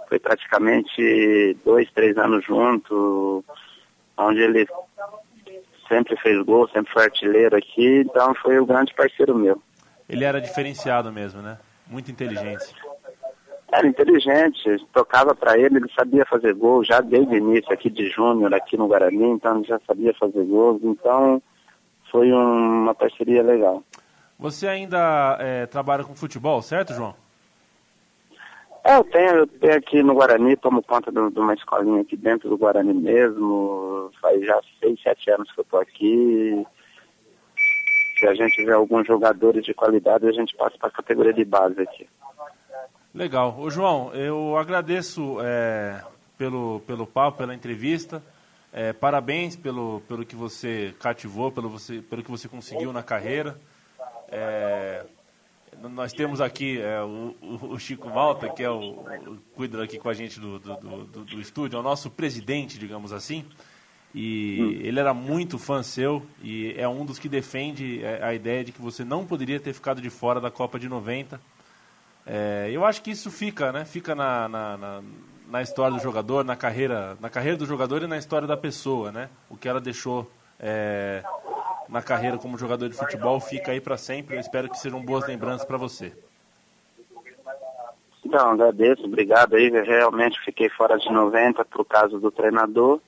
foi 0.09 0.19
praticamente 0.19 1.55
dois, 1.63 1.87
três 1.91 2.17
anos 2.17 2.43
junto, 2.43 3.45
onde 4.17 4.41
ele 4.41 4.67
sempre 5.87 6.17
fez 6.17 6.43
gol, 6.43 6.67
sempre 6.69 6.91
foi 6.91 7.03
artilheiro 7.03 7.55
aqui, 7.55 7.99
então 7.99 8.33
foi 8.35 8.57
o 8.57 8.65
grande 8.65 8.91
parceiro 8.95 9.35
meu. 9.35 9.61
Ele 10.09 10.23
era 10.23 10.41
diferenciado 10.41 11.11
mesmo, 11.11 11.39
né? 11.39 11.59
Muito 11.87 12.09
inteligente. 12.09 12.73
Era 13.77 13.87
inteligente, 13.87 14.87
tocava 14.93 15.35
para 15.35 15.57
ele, 15.57 15.77
ele 15.77 15.91
sabia 15.93 16.25
fazer 16.25 16.53
gol 16.53 16.81
já 16.81 17.01
desde 17.01 17.33
o 17.33 17.37
início 17.37 17.73
aqui 17.73 17.89
de 17.89 18.09
júnior, 18.09 18.53
aqui 18.53 18.77
no 18.77 18.87
Guarani, 18.87 19.25
então 19.31 19.57
ele 19.57 19.67
já 19.67 19.77
sabia 19.85 20.13
fazer 20.13 20.45
gols, 20.45 20.81
então 20.81 21.41
foi 22.09 22.31
um, 22.31 22.83
uma 22.83 22.95
parceria 22.95 23.43
legal. 23.43 23.83
Você 24.39 24.65
ainda 24.65 25.37
é, 25.41 25.65
trabalha 25.65 26.05
com 26.05 26.15
futebol, 26.15 26.61
certo, 26.61 26.93
João? 26.93 27.15
É, 28.85 28.95
eu 28.95 29.03
tenho, 29.03 29.29
eu 29.39 29.47
tenho 29.47 29.75
aqui 29.75 30.01
no 30.01 30.13
Guarani, 30.13 30.55
tomo 30.55 30.81
conta 30.81 31.11
de, 31.11 31.31
de 31.31 31.39
uma 31.39 31.53
escolinha 31.53 31.99
aqui 31.99 32.15
dentro 32.15 32.47
do 32.47 32.57
Guarani 32.57 32.93
mesmo, 32.93 34.09
faz 34.21 34.45
já 34.45 34.57
seis, 34.79 35.01
sete 35.01 35.31
anos 35.31 35.51
que 35.51 35.59
eu 35.59 35.63
estou 35.63 35.81
aqui. 35.81 36.65
Se 38.19 38.27
a 38.27 38.33
gente 38.35 38.63
vê 38.63 38.71
alguns 38.71 39.05
jogadores 39.05 39.65
de 39.65 39.73
qualidade, 39.73 40.25
a 40.25 40.31
gente 40.31 40.55
passa 40.55 40.77
para 40.77 40.87
a 40.87 40.91
categoria 40.91 41.33
de 41.33 41.43
base 41.43 41.81
aqui. 41.81 42.07
Legal. 43.15 43.55
Ô 43.57 43.69
João, 43.69 44.13
eu 44.13 44.57
agradeço 44.57 45.37
é, 45.39 46.03
pelo, 46.37 46.81
pelo 46.81 47.07
papo, 47.07 47.37
pela 47.37 47.55
entrevista. 47.55 48.21
É, 48.73 48.91
parabéns 48.91 49.55
pelo, 49.55 50.01
pelo 50.01 50.25
que 50.25 50.35
você 50.35 50.93
cativou, 50.99 51.49
pelo, 51.49 51.69
você, 51.69 52.01
pelo 52.01 52.21
que 52.21 52.29
você 52.29 52.49
conseguiu 52.49 52.91
na 52.91 53.01
carreira. 53.01 53.57
É, 54.27 55.05
nós 55.81 56.11
temos 56.11 56.41
aqui 56.41 56.77
é, 56.81 57.01
o, 57.03 57.33
o, 57.41 57.79
Chico 57.79 58.09
Malta, 58.09 58.49
que 58.49 58.61
é 58.61 58.69
o, 58.69 58.81
o 58.81 59.37
cuida 59.55 59.81
aqui 59.81 59.97
com 59.97 60.09
a 60.09 60.13
gente 60.13 60.37
do, 60.37 60.59
do, 60.59 60.75
do, 60.75 61.23
do, 61.23 61.39
estúdio, 61.39 61.77
é 61.77 61.79
o 61.79 61.83
nosso 61.83 62.11
presidente, 62.11 62.77
digamos 62.77 63.13
assim. 63.13 63.45
E 64.13 64.81
ele 64.83 64.99
era 64.99 65.13
muito 65.13 65.57
fã 65.57 65.81
seu 65.83 66.21
e 66.43 66.75
é 66.77 66.85
um 66.85 67.05
dos 67.05 67.17
que 67.17 67.29
defende 67.29 68.03
é, 68.03 68.21
a 68.21 68.33
ideia 68.33 68.61
de 68.61 68.73
que 68.73 68.81
você 68.81 69.05
não 69.05 69.25
poderia 69.25 69.57
ter 69.57 69.71
ficado 69.71 70.01
de 70.01 70.09
fora 70.09 70.41
da 70.41 70.51
Copa 70.51 70.77
de 70.77 70.89
90. 70.89 71.39
É, 72.25 72.69
eu 72.71 72.83
acho 72.83 73.01
que 73.01 73.11
isso 73.11 73.29
fica, 73.29 73.71
né? 73.71 73.85
Fica 73.85 74.15
na, 74.15 74.49
na, 74.49 74.77
na, 74.77 75.03
na, 75.47 75.61
história 75.61 75.95
do 75.95 76.01
jogador, 76.01 76.43
na 76.43 76.55
carreira, 76.55 77.15
na 77.21 77.29
carreira 77.29 77.57
do 77.57 77.65
jogador 77.65 78.01
e 78.01 78.07
na 78.07 78.17
história 78.17 78.47
da 78.47 78.57
pessoa, 78.57 79.11
né? 79.11 79.29
O 79.49 79.55
que 79.55 79.69
ela 79.69 79.79
deixou 79.79 80.29
é, 80.59 81.23
na 81.87 82.01
carreira 82.01 82.37
como 82.37 82.57
jogador 82.57 82.89
de 82.89 82.95
futebol 82.95 83.39
fica 83.39 83.71
aí 83.71 83.79
para 83.79 83.97
sempre. 83.97 84.35
Eu 84.35 84.41
espero 84.41 84.69
que 84.69 84.79
sejam 84.79 85.03
boas 85.03 85.27
lembranças 85.27 85.65
para 85.65 85.77
você. 85.77 86.13
Então, 88.25 88.49
agradeço, 88.49 89.05
obrigado 89.05 89.55
aí. 89.55 89.69
Realmente 89.69 90.39
fiquei 90.43 90.67
fora 90.69 90.97
de 90.97 91.11
90 91.11 91.63
por 91.65 91.85
causa 91.85 92.19
do 92.19 92.31
treinador. 92.31 92.99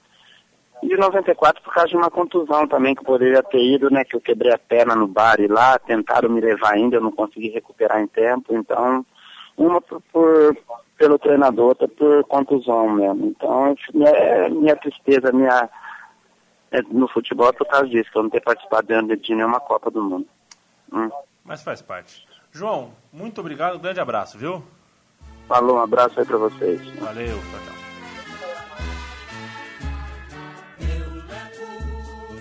E 0.83 0.87
de 0.87 0.97
94 0.97 1.61
por 1.63 1.73
causa 1.73 1.89
de 1.89 1.97
uma 1.97 2.09
contusão 2.11 2.67
também 2.67 2.93
que 2.93 3.03
poderia 3.03 3.41
ter 3.43 3.63
ido, 3.63 3.89
né? 3.89 4.03
Que 4.03 4.15
eu 4.15 4.21
quebrei 4.21 4.53
a 4.53 4.57
perna 4.57 4.95
no 4.95 5.07
bar 5.07 5.39
e 5.39 5.47
lá, 5.47 5.79
tentaram 5.79 6.29
me 6.29 6.39
levar 6.39 6.73
ainda, 6.73 6.97
eu 6.97 7.01
não 7.01 7.11
consegui 7.11 7.49
recuperar 7.49 7.99
em 7.99 8.07
tempo. 8.07 8.55
Então, 8.55 9.05
uma 9.57 9.81
por, 9.81 10.01
por 10.13 10.57
pelo 10.97 11.19
treinador, 11.19 11.67
outra 11.67 11.87
por 11.87 12.23
contusão 12.25 12.89
mesmo. 12.89 13.27
Então, 13.27 13.75
é 14.05 14.49
minha 14.49 14.75
tristeza, 14.75 15.31
minha 15.31 15.69
é, 16.71 16.81
no 16.81 17.07
futebol 17.07 17.49
é 17.49 17.53
por 17.53 17.67
causa 17.67 17.87
disso, 17.87 18.11
que 18.11 18.17
eu 18.17 18.23
não 18.23 18.29
ter 18.29 18.41
participado 18.41 18.87
de 19.17 19.35
nenhuma 19.35 19.59
Copa 19.59 19.89
do 19.89 20.03
Mundo. 20.03 20.27
Hum. 20.91 21.09
Mas 21.43 21.63
faz 21.63 21.81
parte. 21.81 22.27
João, 22.51 22.91
muito 23.11 23.39
obrigado, 23.39 23.77
um 23.77 23.79
grande 23.79 23.99
abraço, 23.99 24.37
viu? 24.37 24.63
Falou, 25.47 25.77
um 25.77 25.81
abraço 25.81 26.19
aí 26.19 26.25
pra 26.25 26.37
vocês. 26.37 26.81
Valeu, 26.99 27.37
tchau, 27.37 27.59
tchau. 27.65 27.86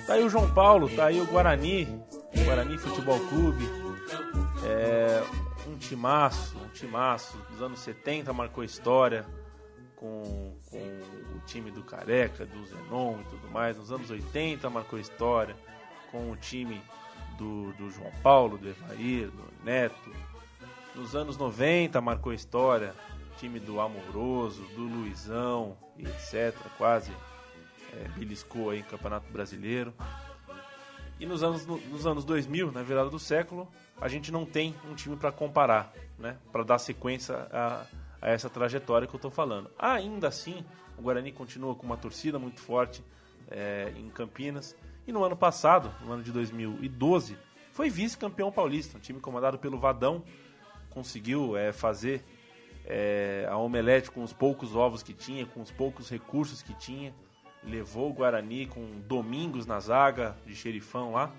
Tá 0.07 0.15
aí 0.15 0.23
o 0.23 0.31
João 0.31 0.49
Paulo, 0.53 0.89
tá 0.89 1.07
aí 1.07 1.21
o 1.21 1.27
Guarani, 1.27 1.85
Guarani 2.45 2.79
Futebol 2.79 3.19
Clube. 3.29 3.69
É, 4.65 5.23
um 5.69 5.77
timaço, 5.77 6.57
um 6.59 6.69
timaço 6.69 7.37
dos 7.51 7.61
anos 7.61 7.81
70 7.81 8.33
marcou 8.33 8.63
história 8.63 9.27
com, 9.97 10.57
com 10.71 10.79
o 11.37 11.41
time 11.45 11.73
do 11.73 11.83
Careca, 11.83 12.47
do 12.47 12.65
Zenon 12.65 13.21
e 13.21 13.25
tudo 13.25 13.51
mais. 13.51 13.77
Nos 13.77 13.91
anos 13.91 14.09
80 14.09 14.71
marcou 14.71 14.97
história 14.97 15.57
com 16.13 16.31
o 16.31 16.37
time 16.37 16.81
do, 17.37 17.73
do 17.73 17.91
João 17.91 18.13
Paulo, 18.23 18.57
do 18.59 18.69
Evair, 18.69 19.29
do 19.29 19.65
Neto. 19.65 20.13
Nos 20.95 21.17
anos 21.17 21.37
90 21.37 22.01
marcou 22.01 22.33
história, 22.33 22.95
time 23.39 23.59
do 23.59 23.81
Amoroso, 23.81 24.63
do 24.77 24.83
Luizão 24.83 25.77
etc. 25.99 26.55
Quase 26.77 27.11
é, 27.97 28.09
beliscou 28.19 28.71
aí 28.71 28.83
Campeonato 28.83 29.31
Brasileiro. 29.33 29.93
E 31.19 31.25
nos 31.25 31.43
anos, 31.43 31.67
nos 31.67 32.07
anos 32.07 32.25
2000, 32.25 32.73
na 32.73 32.83
virada 32.83 33.09
do 33.09 33.19
século, 33.19 33.67
a 34.01 34.07
gente 34.07 34.31
não 34.31 34.45
tem 34.45 34.75
um 34.91 34.95
time 34.95 35.17
para 35.17 35.33
comparar, 35.33 35.93
né? 36.19 36.37
para 36.53 36.63
dar 36.63 36.79
sequência 36.79 37.49
a 37.51 37.87
a 38.21 38.31
essa 38.31 38.49
trajetória 38.49 39.07
que 39.07 39.15
eu 39.15 39.19
estou 39.19 39.31
falando. 39.31 39.71
Ainda 39.79 40.29
assim, 40.29 40.65
o 40.99 41.03
Guarani 41.03 41.33
continua 41.33 41.75
com 41.75 41.87
uma 41.87 41.97
torcida 41.97 42.39
muito 42.39 42.61
forte 42.61 43.03
é, 43.49 43.93
em 43.97 44.09
Campinas. 44.09 44.77
E 45.07 45.13
no 45.13 45.23
ano 45.23 45.37
passado, 45.37 45.95
no 46.05 46.13
ano 46.13 46.23
de 46.23 46.33
2012, 46.33 47.39
foi 47.73 47.89
vice-campeão 47.89 48.51
paulista. 48.51 48.99
Um 48.99 49.01
time 49.01 49.21
comandado 49.21 49.59
pelo 49.59 49.79
Vadão 49.79 50.25
conseguiu 50.91 51.57
é, 51.57 51.73
fazer 51.73 52.25
é, 52.85 53.47
a 53.49 53.57
omelete 53.57 54.11
com 54.11 54.23
os 54.23 54.33
poucos 54.33 54.75
ovos 54.75 55.03
que 55.03 55.13
tinha, 55.13 55.47
com 55.47 55.61
os 55.61 55.71
poucos 55.71 56.09
recursos 56.11 56.63
que 56.63 56.75
tinha. 56.75 57.15
Levou 57.67 58.11
o 58.11 58.13
Guarani 58.13 58.67
com 58.67 59.01
domingos 59.01 59.67
na 59.67 59.81
zaga 59.81 60.37
de 60.47 60.55
xerifão 60.55 61.13
lá 61.13 61.33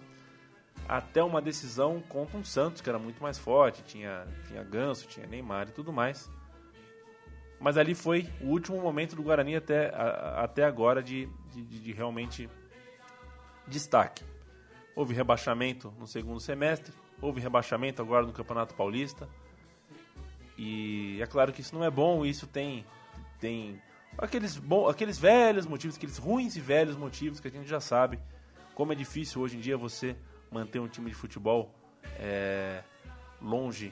até 0.88 1.24
uma 1.24 1.42
decisão 1.42 2.02
contra 2.08 2.38
um 2.38 2.44
Santos, 2.44 2.82
que 2.82 2.90
era 2.90 3.00
muito 3.00 3.22
mais 3.22 3.38
forte, 3.38 3.84
tinha, 3.84 4.26
tinha 4.48 4.64
Ganso, 4.64 5.08
tinha 5.08 5.28
Neymar 5.28 5.68
e 5.70 5.72
tudo 5.72 5.92
mais. 5.92 6.30
Mas 7.60 7.78
ali 7.78 7.96
foi 7.96 8.30
o 8.40 8.48
último 8.48 8.80
momento 8.82 9.16
do 9.16 9.24
Guarani 9.24 9.56
até, 9.56 9.90
a, 9.90 10.44
até 10.44 10.64
agora 10.64 11.02
de, 11.02 11.28
de, 11.52 11.64
de 11.64 11.92
realmente 11.92 12.50
destaque. 13.68 14.24
Houve 14.96 15.14
rebaixamento 15.14 15.94
no 16.00 16.08
segundo 16.08 16.40
semestre, 16.40 16.94
houve 17.22 17.42
rebaixamento 17.42 18.02
agora 18.02 18.26
no 18.26 18.32
Campeonato 18.32 18.74
Paulista. 18.74 19.28
E 20.58 21.20
é 21.22 21.28
claro 21.28 21.52
que 21.52 21.62
isso 21.62 21.76
não 21.76 21.84
é 21.84 21.90
bom, 21.90 22.26
isso 22.26 22.48
tem, 22.48 22.86
tem 23.40 23.82
aqueles, 24.18 24.58
bom, 24.58 24.88
aqueles 24.88 25.18
velhos 25.18 25.66
motivos, 25.66 25.98
aqueles 25.98 26.18
ruins 26.18 26.56
e 26.56 26.60
velhos 26.60 26.96
motivos 26.96 27.40
que 27.40 27.48
a 27.48 27.52
gente 27.52 27.68
já 27.68 27.80
sabe. 27.80 28.20
Como 28.74 28.92
é 28.92 28.96
difícil 28.96 29.42
hoje 29.42 29.58
em 29.58 29.60
dia 29.60 29.78
você 29.78 30.16
manter 30.52 30.80
um 30.80 30.88
time 30.88 31.10
de 31.10 31.16
futebol 31.16 31.74
é, 32.20 32.84
longe 33.42 33.92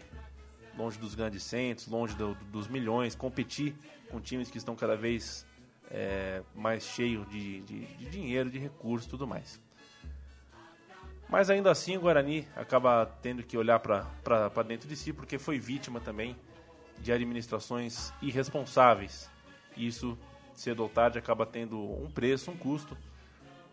longe 0.77 0.99
dos 0.99 1.15
grandes 1.15 1.43
centros, 1.43 1.87
longe 1.87 2.15
do, 2.15 2.35
dos 2.51 2.67
milhões, 2.67 3.15
competir 3.15 3.75
com 4.09 4.19
times 4.19 4.49
que 4.49 4.57
estão 4.57 4.75
cada 4.75 4.95
vez 4.95 5.45
é, 5.89 6.41
mais 6.53 6.83
cheios 6.83 7.27
de, 7.29 7.61
de, 7.61 7.85
de, 7.85 8.05
dinheiro, 8.09 8.49
de 8.49 8.59
recursos 8.59 9.07
tudo 9.07 9.25
mais. 9.25 9.61
Mas 11.27 11.49
ainda 11.49 11.71
assim 11.71 11.97
o 11.97 12.01
Guarani 12.01 12.47
acaba 12.55 13.05
tendo 13.21 13.41
que 13.41 13.57
olhar 13.57 13.79
para 13.79 14.63
dentro 14.63 14.87
de 14.87 14.95
si 14.95 15.11
porque 15.11 15.39
foi 15.39 15.57
vítima 15.57 15.99
também 15.99 16.35
de 16.99 17.11
administrações 17.11 18.13
irresponsáveis. 18.21 19.29
E 19.75 19.87
isso, 19.87 20.17
cedo 20.53 20.83
ou 20.83 20.89
tarde, 20.89 21.17
acaba 21.17 21.45
tendo 21.45 21.79
um 21.79 22.09
preço, 22.09 22.51
um 22.51 22.57
custo. 22.57 22.97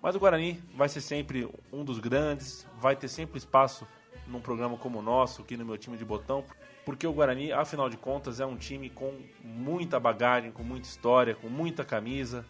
Mas 0.02 0.16
o 0.16 0.18
Guarani 0.18 0.60
vai 0.74 0.88
ser 0.88 1.00
sempre 1.00 1.48
um 1.72 1.84
dos 1.84 1.98
grandes, 1.98 2.66
vai 2.80 2.96
ter 2.96 3.08
sempre 3.08 3.38
espaço 3.38 3.86
num 4.26 4.40
programa 4.40 4.76
como 4.76 4.98
o 4.98 5.02
nosso, 5.02 5.42
aqui 5.42 5.56
no 5.56 5.64
meu 5.64 5.78
time 5.78 5.96
de 5.96 6.04
botão, 6.04 6.44
porque 6.84 7.06
o 7.06 7.12
Guarani, 7.12 7.52
afinal 7.52 7.88
de 7.88 7.96
contas, 7.96 8.40
é 8.40 8.46
um 8.46 8.56
time 8.56 8.90
com 8.90 9.16
muita 9.42 10.00
bagagem, 10.00 10.50
com 10.50 10.64
muita 10.64 10.88
história, 10.88 11.34
com 11.34 11.48
muita 11.48 11.84
camisa. 11.84 12.44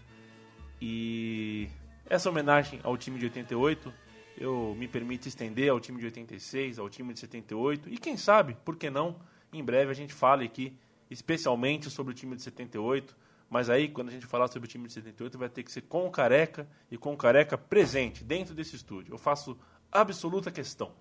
E 0.81 1.69
essa 2.09 2.31
homenagem 2.31 2.81
ao 2.83 2.97
time 2.97 3.19
de 3.19 3.27
88, 3.27 3.93
eu 4.38 4.75
me 4.79 4.88
permito 4.88 5.29
estender 5.29 5.71
ao 5.71 5.79
time 5.79 5.99
de 5.99 6.07
86, 6.07 6.79
ao 6.79 6.88
time 6.88 7.12
de 7.12 7.21
78, 7.21 7.91
e 7.91 7.99
quem 7.99 8.17
sabe, 8.17 8.57
por 8.65 8.77
que 8.77 8.88
não, 8.88 9.17
em 9.53 9.62
breve 9.62 9.91
a 9.91 9.95
gente 9.95 10.15
fale 10.15 10.47
aqui 10.47 10.75
especialmente 11.11 11.91
sobre 11.91 12.12
o 12.12 12.15
time 12.15 12.35
de 12.35 12.43
78, 12.43 13.15
mas 13.53 13.69
aí 13.69 13.87
quando 13.87 14.09
a 14.09 14.11
gente 14.11 14.25
falar 14.25 14.49
sobre 14.49 14.67
o 14.67 14.71
time 14.71 14.87
de 14.87 14.95
78 14.95 15.37
vai 15.37 15.47
ter 15.47 15.62
que 15.62 15.71
ser 15.71 15.83
com 15.83 16.07
o 16.07 16.11
Careca 16.11 16.67
e 16.91 16.97
com 16.97 17.12
o 17.12 17.17
Careca 17.19 17.59
presente 17.59 18.25
dentro 18.25 18.55
desse 18.55 18.75
estúdio. 18.75 19.12
Eu 19.12 19.19
faço 19.19 19.59
absoluta 19.93 20.51
questão. 20.51 20.93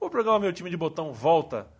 O 0.00 0.08
programa 0.08 0.40
Meu 0.40 0.54
Time 0.54 0.70
de 0.70 0.76
Botão 0.76 1.12
volta 1.12 1.70